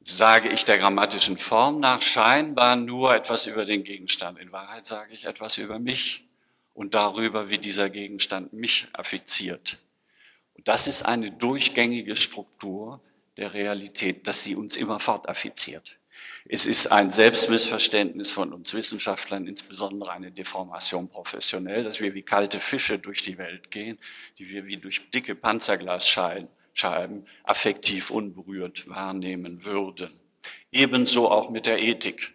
sage 0.05 0.51
ich 0.51 0.65
der 0.65 0.79
grammatischen 0.79 1.39
Form 1.39 1.81
nach 1.81 2.03
scheinbar 2.03 2.77
nur 2.77 3.17
etwas 3.17 3.47
über 3.47 3.65
den 3.65 3.83
Gegenstand. 3.83 4.39
In 4.39 4.53
Wahrheit 4.53 4.87
sage 4.87 5.13
ich 5.13 5.25
etwas 5.25 5.59
über 5.59 5.81
mich 5.81 6.25
und 6.73 6.95
darüber, 6.95 7.51
wie 7.51 7.59
dieser 7.59 7.91
Gegenstand 7.91 8.53
mich 8.53 8.87
affiziert. 8.93 9.79
Und 10.55 10.69
das 10.69 10.87
ist 10.87 11.03
eine 11.03 11.33
durchgängige 11.33 12.15
Struktur 12.15 13.03
der 13.39 13.55
Realität, 13.55 14.27
dass 14.27 14.43
sie 14.43 14.55
uns 14.55 14.77
immerfort 14.77 15.29
affiziert. 15.29 15.97
Es 16.47 16.67
ist 16.67 16.89
ein 16.89 17.11
Selbstmissverständnis 17.11 18.31
von 18.31 18.53
uns 18.53 18.75
Wissenschaftlern, 18.75 19.47
insbesondere 19.47 20.13
eine 20.13 20.33
Deformation 20.33 21.09
professionell, 21.09 21.85
dass 21.85 22.01
wir 22.01 22.15
wie 22.15 22.23
kalte 22.23 22.59
Fische 22.61 22.99
durch 22.99 23.23
die 23.23 23.39
Welt 23.39 23.71
gehen, 23.71 23.99
die 24.39 24.49
wir 24.49 24.67
wie 24.67 24.77
durch 24.77 25.11
dicke 25.11 25.35
Panzerglasscheiben 25.35 26.49
Scheiben 26.79 27.27
affektiv 27.43 28.13
unberührt 28.13 28.89
wahrnehmen 28.89 29.65
würden. 29.65 30.21
Ebenso 30.71 31.29
auch 31.29 31.51
mit 31.51 31.67
der 31.67 31.83
Ethik. 31.83 32.35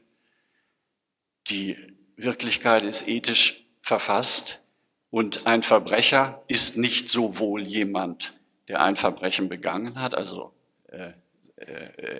Die 1.47 1.77
Wirklichkeit 2.17 2.83
ist 2.83 3.07
ethisch 3.07 3.63
verfasst 3.81 4.65
und 5.11 5.47
ein 5.47 5.63
Verbrecher 5.63 6.43
ist 6.47 6.75
nicht 6.75 7.09
sowohl 7.09 7.65
jemand, 7.65 8.33
der 8.67 8.81
ein 8.81 8.97
Verbrechen 8.97 9.47
begangen 9.47 10.01
hat, 10.01 10.13
also 10.13 10.53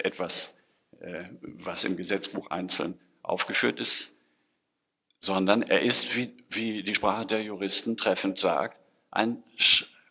etwas, 0.04 0.58
äh, 1.00 1.26
was 1.42 1.84
im 1.84 1.98
Gesetzbuch 1.98 2.50
einzeln 2.50 3.00
aufgeführt 3.22 3.80
ist, 3.80 4.14
sondern 5.20 5.64
er 5.64 5.82
ist, 5.82 6.16
wie, 6.16 6.34
wie 6.50 6.84
die 6.84 6.96
Sprache 6.96 7.26
der 7.26 7.44
Juristen 7.44 7.98
treffend 7.98 8.38
sagt, 8.40 8.78
ein 9.12 9.44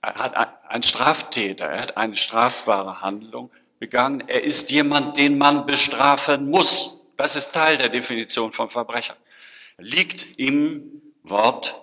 hat 0.02 0.58
ein 0.68 0.82
Straftäter, 0.82 1.66
er 1.66 1.82
hat 1.82 1.96
eine 1.96 2.16
strafbare 2.16 3.02
Handlung 3.02 3.50
begangen. 3.78 4.28
Er 4.28 4.42
ist 4.42 4.70
jemand, 4.70 5.16
den 5.16 5.38
man 5.38 5.64
bestrafen 5.66 6.50
muss. 6.50 7.00
Das 7.16 7.36
ist 7.36 7.52
Teil 7.52 7.78
der 7.78 7.88
Definition 7.88 8.52
von 8.52 8.68
Verbrecher. 8.68 9.16
Er 9.76 9.84
liegt 9.84 10.38
im 10.38 11.02
Wort, 11.22 11.80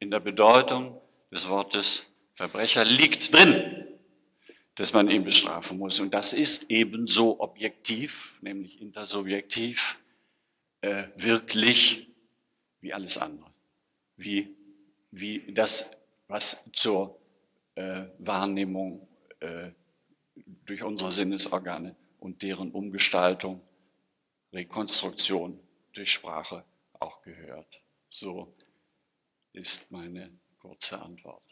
in 0.00 0.10
der 0.10 0.20
Bedeutung 0.20 1.00
des 1.30 1.48
Wortes 1.48 2.06
Verbrecher, 2.34 2.84
liegt 2.84 3.32
drin, 3.32 3.86
dass 4.74 4.92
man 4.92 5.08
ihn 5.08 5.24
bestrafen 5.24 5.78
muss. 5.78 6.00
Und 6.00 6.12
das 6.12 6.32
ist 6.32 6.70
ebenso 6.70 7.40
objektiv, 7.40 8.36
nämlich 8.40 8.80
intersubjektiv, 8.80 10.00
äh, 10.80 11.04
wirklich 11.16 12.08
wie 12.80 12.92
alles 12.92 13.18
andere. 13.18 13.50
Wie, 14.16 14.54
wie 15.10 15.52
das, 15.52 15.90
was 16.28 16.64
zur 16.72 17.18
äh, 17.76 18.04
Wahrnehmung 18.18 19.06
äh, 19.40 19.70
durch 20.66 20.82
unsere 20.82 21.10
Sinnesorgane 21.10 21.94
und 22.18 22.42
deren 22.42 22.70
Umgestaltung, 22.72 23.60
Rekonstruktion 24.52 25.58
durch 25.92 26.12
Sprache 26.12 26.64
auch 26.94 27.22
gehört. 27.22 27.80
So 28.10 28.52
ist 29.52 29.90
meine 29.90 30.30
kurze 30.58 31.00
Antwort. 31.00 31.42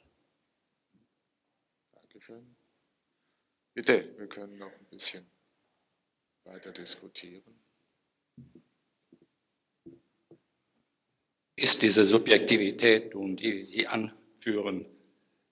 Dankeschön. 1.92 2.61
Bitte, 3.74 4.14
wir 4.18 4.26
können 4.26 4.58
noch 4.58 4.70
ein 4.70 4.86
bisschen 4.90 5.24
weiter 6.44 6.72
diskutieren. 6.72 7.42
Ist 11.56 11.80
diese 11.80 12.04
Subjektivität, 12.04 13.14
die 13.14 13.62
Sie 13.62 13.86
anführen, 13.86 14.86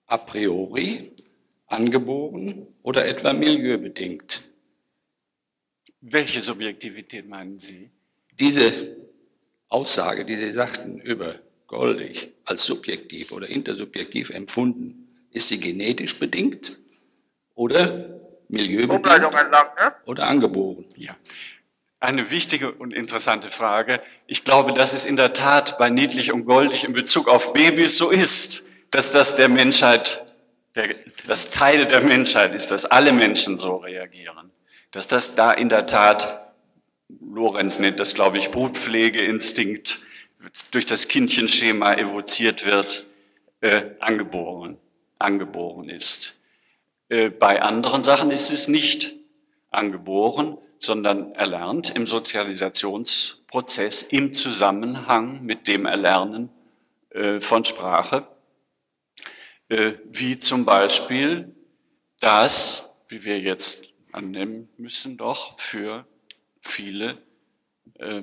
a 0.05 0.17
priori, 0.17 1.11
angeboren 1.67 2.67
oder 2.83 3.07
etwa 3.07 3.33
milieubedingt? 3.33 4.49
Welche 6.01 6.41
Subjektivität 6.41 7.27
meinen 7.27 7.59
Sie? 7.59 7.89
Diese 8.39 8.97
Aussage, 9.69 10.25
die 10.25 10.35
Sie 10.35 10.51
sagten 10.51 10.99
über 10.99 11.39
goldig 11.67 12.33
als 12.43 12.65
subjektiv 12.65 13.31
oder 13.31 13.47
intersubjektiv 13.47 14.29
empfunden, 14.31 15.07
ist 15.31 15.47
sie 15.47 15.59
genetisch 15.59 16.19
bedingt 16.19 16.80
oder 17.55 18.19
milieubedingt 18.49 19.05
oder 20.05 20.27
angeboren? 20.27 20.85
Ja. 20.95 21.15
Eine 21.99 22.31
wichtige 22.31 22.71
und 22.71 22.93
interessante 22.93 23.49
Frage. 23.49 24.01
Ich 24.25 24.43
glaube, 24.43 24.73
dass 24.73 24.93
es 24.93 25.05
in 25.05 25.17
der 25.17 25.33
Tat 25.33 25.77
bei 25.77 25.89
niedlich 25.89 26.31
und 26.31 26.45
goldig 26.45 26.83
in 26.83 26.93
Bezug 26.93 27.27
auf 27.27 27.53
Babys 27.53 27.97
so 27.97 28.09
ist 28.09 28.65
dass 28.91 29.11
das 29.11 29.37
der 29.37 29.49
Menschheit, 29.49 30.23
der, 30.75 30.95
das 31.25 31.49
Teil 31.49 31.87
der 31.87 32.01
Menschheit 32.01 32.53
ist, 32.53 32.71
dass 32.71 32.85
alle 32.85 33.13
Menschen 33.13 33.57
so 33.57 33.77
reagieren. 33.77 34.51
Dass 34.91 35.07
das 35.07 35.35
da 35.35 35.51
in 35.53 35.69
der 35.69 35.87
Tat, 35.87 36.53
Lorenz 37.21 37.79
nennt 37.79 37.99
das, 37.99 38.13
glaube 38.13 38.37
ich, 38.37 38.51
Brutpflegeinstinkt, 38.51 40.03
durch 40.71 40.85
das 40.85 41.07
Kindchenschema 41.07 41.93
evoziert 41.93 42.65
wird, 42.65 43.05
äh, 43.61 43.83
angeboren, 43.99 44.77
angeboren 45.19 45.87
ist. 45.87 46.40
Äh, 47.11 47.29
bei 47.29 47.61
anderen 47.61 48.03
Sachen 48.05 48.31
ist 48.31 48.49
es 48.51 48.69
nicht 48.69 49.17
angeboren, 49.69 50.57
sondern 50.79 51.33
erlernt 51.33 51.93
im 51.93 52.07
Sozialisationsprozess 52.07 54.03
im 54.03 54.33
Zusammenhang 54.33 55.43
mit 55.43 55.67
dem 55.67 55.85
Erlernen 55.85 56.49
äh, 57.09 57.41
von 57.41 57.65
Sprache. 57.65 58.25
Äh, 59.67 59.95
wie 60.05 60.39
zum 60.39 60.63
Beispiel 60.63 61.53
das, 62.21 62.95
wie 63.09 63.25
wir 63.25 63.41
jetzt 63.41 63.83
annehmen 64.13 64.69
müssen, 64.77 65.17
doch 65.17 65.59
für 65.59 66.07
viele 66.61 67.17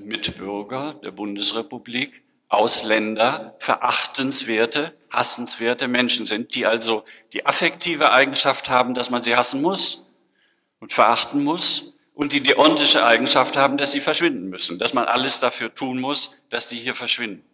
Mitbürger 0.00 0.94
der 1.04 1.12
Bundesrepublik 1.12 2.24
Ausländer 2.48 3.56
verachtenswerte, 3.58 4.96
hassenswerte 5.10 5.88
Menschen 5.88 6.26
sind, 6.26 6.54
die 6.54 6.66
also 6.66 7.04
die 7.32 7.44
affektive 7.46 8.12
Eigenschaft 8.12 8.68
haben, 8.68 8.94
dass 8.94 9.10
man 9.10 9.22
sie 9.22 9.36
hassen 9.36 9.60
muss 9.60 10.06
und 10.80 10.92
verachten 10.92 11.44
muss 11.44 11.94
und 12.14 12.32
die 12.32 12.42
deontische 12.42 13.04
Eigenschaft 13.04 13.56
haben, 13.56 13.76
dass 13.76 13.92
sie 13.92 14.00
verschwinden 14.00 14.48
müssen, 14.48 14.78
dass 14.78 14.94
man 14.94 15.04
alles 15.04 15.40
dafür 15.40 15.74
tun 15.74 16.00
muss, 16.00 16.36
dass 16.50 16.68
die 16.68 16.78
hier 16.78 16.94
verschwinden. 16.94 17.44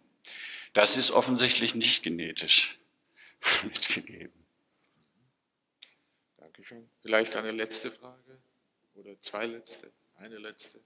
Das 0.73 0.97
ist 0.97 1.11
offensichtlich 1.11 1.75
nicht 1.75 2.03
genetisch. 2.03 2.77
mitgegeben. 3.63 4.33
Dankeschön. 6.37 6.89
Vielleicht 7.01 7.35
eine 7.35 7.51
letzte 7.51 7.91
Frage 7.91 8.39
oder 8.95 9.19
zwei 9.21 9.45
letzte, 9.45 9.91
eine 10.15 10.37
letzte. 10.37 10.79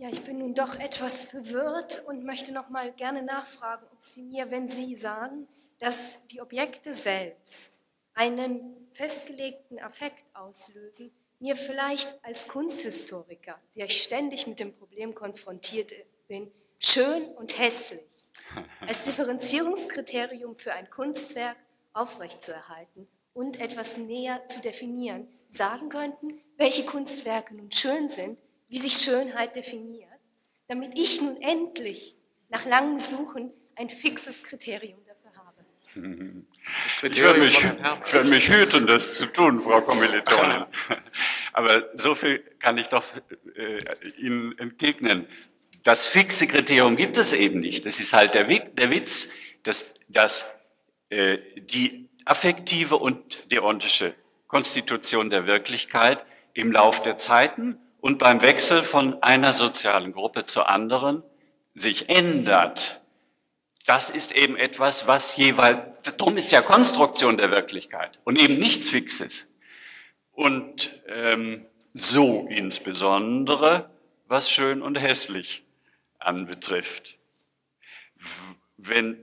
Ja, 0.00 0.08
ich 0.08 0.24
bin 0.24 0.38
nun 0.38 0.54
doch 0.54 0.76
etwas 0.76 1.24
verwirrt 1.24 2.02
und 2.06 2.24
möchte 2.24 2.52
noch 2.52 2.70
mal 2.70 2.90
gerne 2.90 3.22
nachfragen, 3.22 3.86
ob 3.92 4.02
Sie 4.02 4.22
mir, 4.22 4.50
wenn 4.50 4.66
Sie 4.66 4.96
sagen, 4.96 5.46
dass 5.78 6.16
die 6.28 6.40
Objekte 6.40 6.94
selbst 6.94 7.78
einen 8.14 8.88
festgelegten 8.94 9.78
Affekt 9.78 10.24
auslösen, 10.32 11.12
mir 11.38 11.54
vielleicht 11.54 12.18
als 12.24 12.48
Kunsthistoriker, 12.48 13.60
der 13.76 13.84
ich 13.84 14.02
ständig 14.02 14.46
mit 14.46 14.58
dem 14.58 14.72
Problem 14.72 15.14
konfrontiert 15.14 15.92
bin, 16.28 16.50
schön 16.78 17.26
und 17.36 17.58
hässlich 17.58 18.00
als 18.80 19.04
Differenzierungskriterium 19.04 20.56
für 20.56 20.72
ein 20.72 20.88
Kunstwerk 20.88 21.58
aufrechtzuerhalten 21.92 23.06
und 23.34 23.60
etwas 23.60 23.98
näher 23.98 24.46
zu 24.46 24.60
definieren, 24.60 25.28
sagen 25.50 25.90
könnten, 25.90 26.40
welche 26.56 26.86
Kunstwerke 26.86 27.54
nun 27.54 27.70
schön 27.70 28.08
sind, 28.08 28.38
wie 28.70 28.78
sich 28.78 28.94
Schönheit 28.94 29.56
definiert, 29.56 30.08
damit 30.68 30.96
ich 30.96 31.20
nun 31.20 31.40
endlich 31.42 32.16
nach 32.48 32.64
langem 32.64 32.98
Suchen 32.98 33.50
ein 33.74 33.90
fixes 33.90 34.42
Kriterium 34.44 35.00
dafür 35.06 35.44
habe. 35.44 35.64
Das 37.00 37.10
Ich 37.10 37.22
werde 37.22 37.40
mich, 37.40 37.58
ich 37.58 38.12
werde 38.12 38.28
mich 38.28 38.48
hüten, 38.48 38.86
das 38.86 39.16
zu 39.16 39.26
tun, 39.26 39.60
Frau 39.60 39.80
Kommilitonin. 39.80 40.64
Aber 41.52 41.88
so 41.94 42.14
viel 42.14 42.38
kann 42.60 42.78
ich 42.78 42.86
doch 42.86 43.04
äh, 43.56 43.82
Ihnen 44.18 44.56
entgegnen. 44.58 45.26
Das 45.82 46.06
fixe 46.06 46.46
Kriterium 46.46 46.96
gibt 46.96 47.16
es 47.16 47.32
eben 47.32 47.60
nicht. 47.60 47.86
Das 47.86 47.98
ist 47.98 48.12
halt 48.12 48.34
der, 48.34 48.44
der 48.44 48.90
Witz, 48.90 49.30
dass, 49.64 49.94
dass 50.08 50.54
äh, 51.08 51.38
die 51.56 52.08
affektive 52.24 52.96
und 52.96 53.50
deontische 53.50 54.14
Konstitution 54.46 55.30
der 55.30 55.46
Wirklichkeit 55.46 56.24
im 56.54 56.70
Lauf 56.70 57.02
der 57.02 57.18
Zeiten 57.18 57.79
und 58.00 58.18
beim 58.18 58.42
Wechsel 58.42 58.82
von 58.82 59.22
einer 59.22 59.52
sozialen 59.52 60.12
Gruppe 60.12 60.44
zur 60.44 60.68
anderen 60.68 61.22
sich 61.74 62.08
ändert. 62.08 63.00
Das 63.86 64.10
ist 64.10 64.32
eben 64.32 64.56
etwas, 64.56 65.06
was 65.06 65.36
jeweils, 65.36 65.98
darum 66.16 66.36
ist 66.36 66.52
ja 66.52 66.62
Konstruktion 66.62 67.36
der 67.36 67.50
Wirklichkeit 67.50 68.18
und 68.24 68.40
eben 68.40 68.58
nichts 68.58 68.88
Fixes. 68.88 69.48
Und 70.32 71.00
ähm, 71.08 71.66
so 71.92 72.46
insbesondere, 72.48 73.90
was 74.26 74.50
schön 74.50 74.80
und 74.80 74.96
hässlich 74.96 75.64
anbetrifft. 76.18 77.18
Wenn 78.76 79.18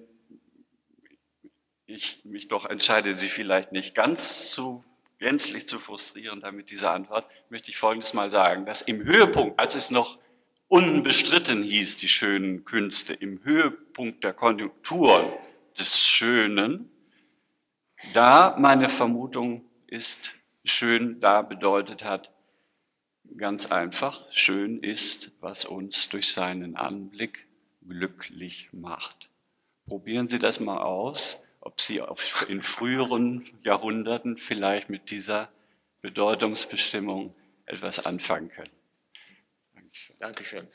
ich 1.85 2.21
mich 2.25 2.49
doch 2.49 2.65
entscheide, 2.65 3.13
Sie 3.13 3.29
vielleicht 3.29 3.71
nicht 3.71 3.95
ganz 3.95 4.51
zu 4.51 4.83
gänzlich 5.19 5.67
zu 5.67 5.79
frustrieren 5.79 6.41
damit 6.41 6.69
dieser 6.69 6.91
Antwort, 6.91 7.29
möchte 7.49 7.71
ich 7.71 7.77
Folgendes 7.77 8.13
mal 8.13 8.31
sagen, 8.31 8.65
dass 8.65 8.81
im 8.81 9.03
Höhepunkt, 9.03 9.59
als 9.59 9.75
es 9.75 9.91
noch 9.91 10.17
unbestritten 10.67 11.63
hieß, 11.63 11.97
die 11.97 12.09
schönen 12.09 12.63
Künste, 12.65 13.13
im 13.13 13.43
Höhepunkt 13.43 14.23
der 14.23 14.33
Konjunktur 14.33 15.39
des 15.77 15.99
Schönen, 15.99 16.91
da 18.13 18.55
meine 18.59 18.89
Vermutung 18.89 19.65
ist, 19.87 20.35
schön 20.63 21.19
da 21.19 21.41
bedeutet 21.41 22.03
hat, 22.03 22.31
ganz 23.37 23.71
einfach, 23.71 24.21
schön 24.31 24.79
ist, 24.79 25.31
was 25.39 25.65
uns 25.65 26.09
durch 26.09 26.31
seinen 26.31 26.75
Anblick 26.75 27.47
glücklich 27.87 28.69
macht. 28.73 29.29
Probieren 29.87 30.27
Sie 30.27 30.39
das 30.39 30.59
mal 30.59 30.79
aus, 30.79 31.43
ob 31.67 31.81
Sie 31.81 32.01
in 32.47 32.63
früheren 32.63 33.45
Jahrhunderten 33.61 34.37
vielleicht 34.37 34.89
mit 34.89 35.11
dieser 35.11 35.49
Bedeutungsbestimmung 36.01 37.35
etwas 37.65 38.05
anfangen 38.05 38.49
können. 38.49 38.71
Dankeschön. 39.73 40.15
Dankeschön. 40.17 40.67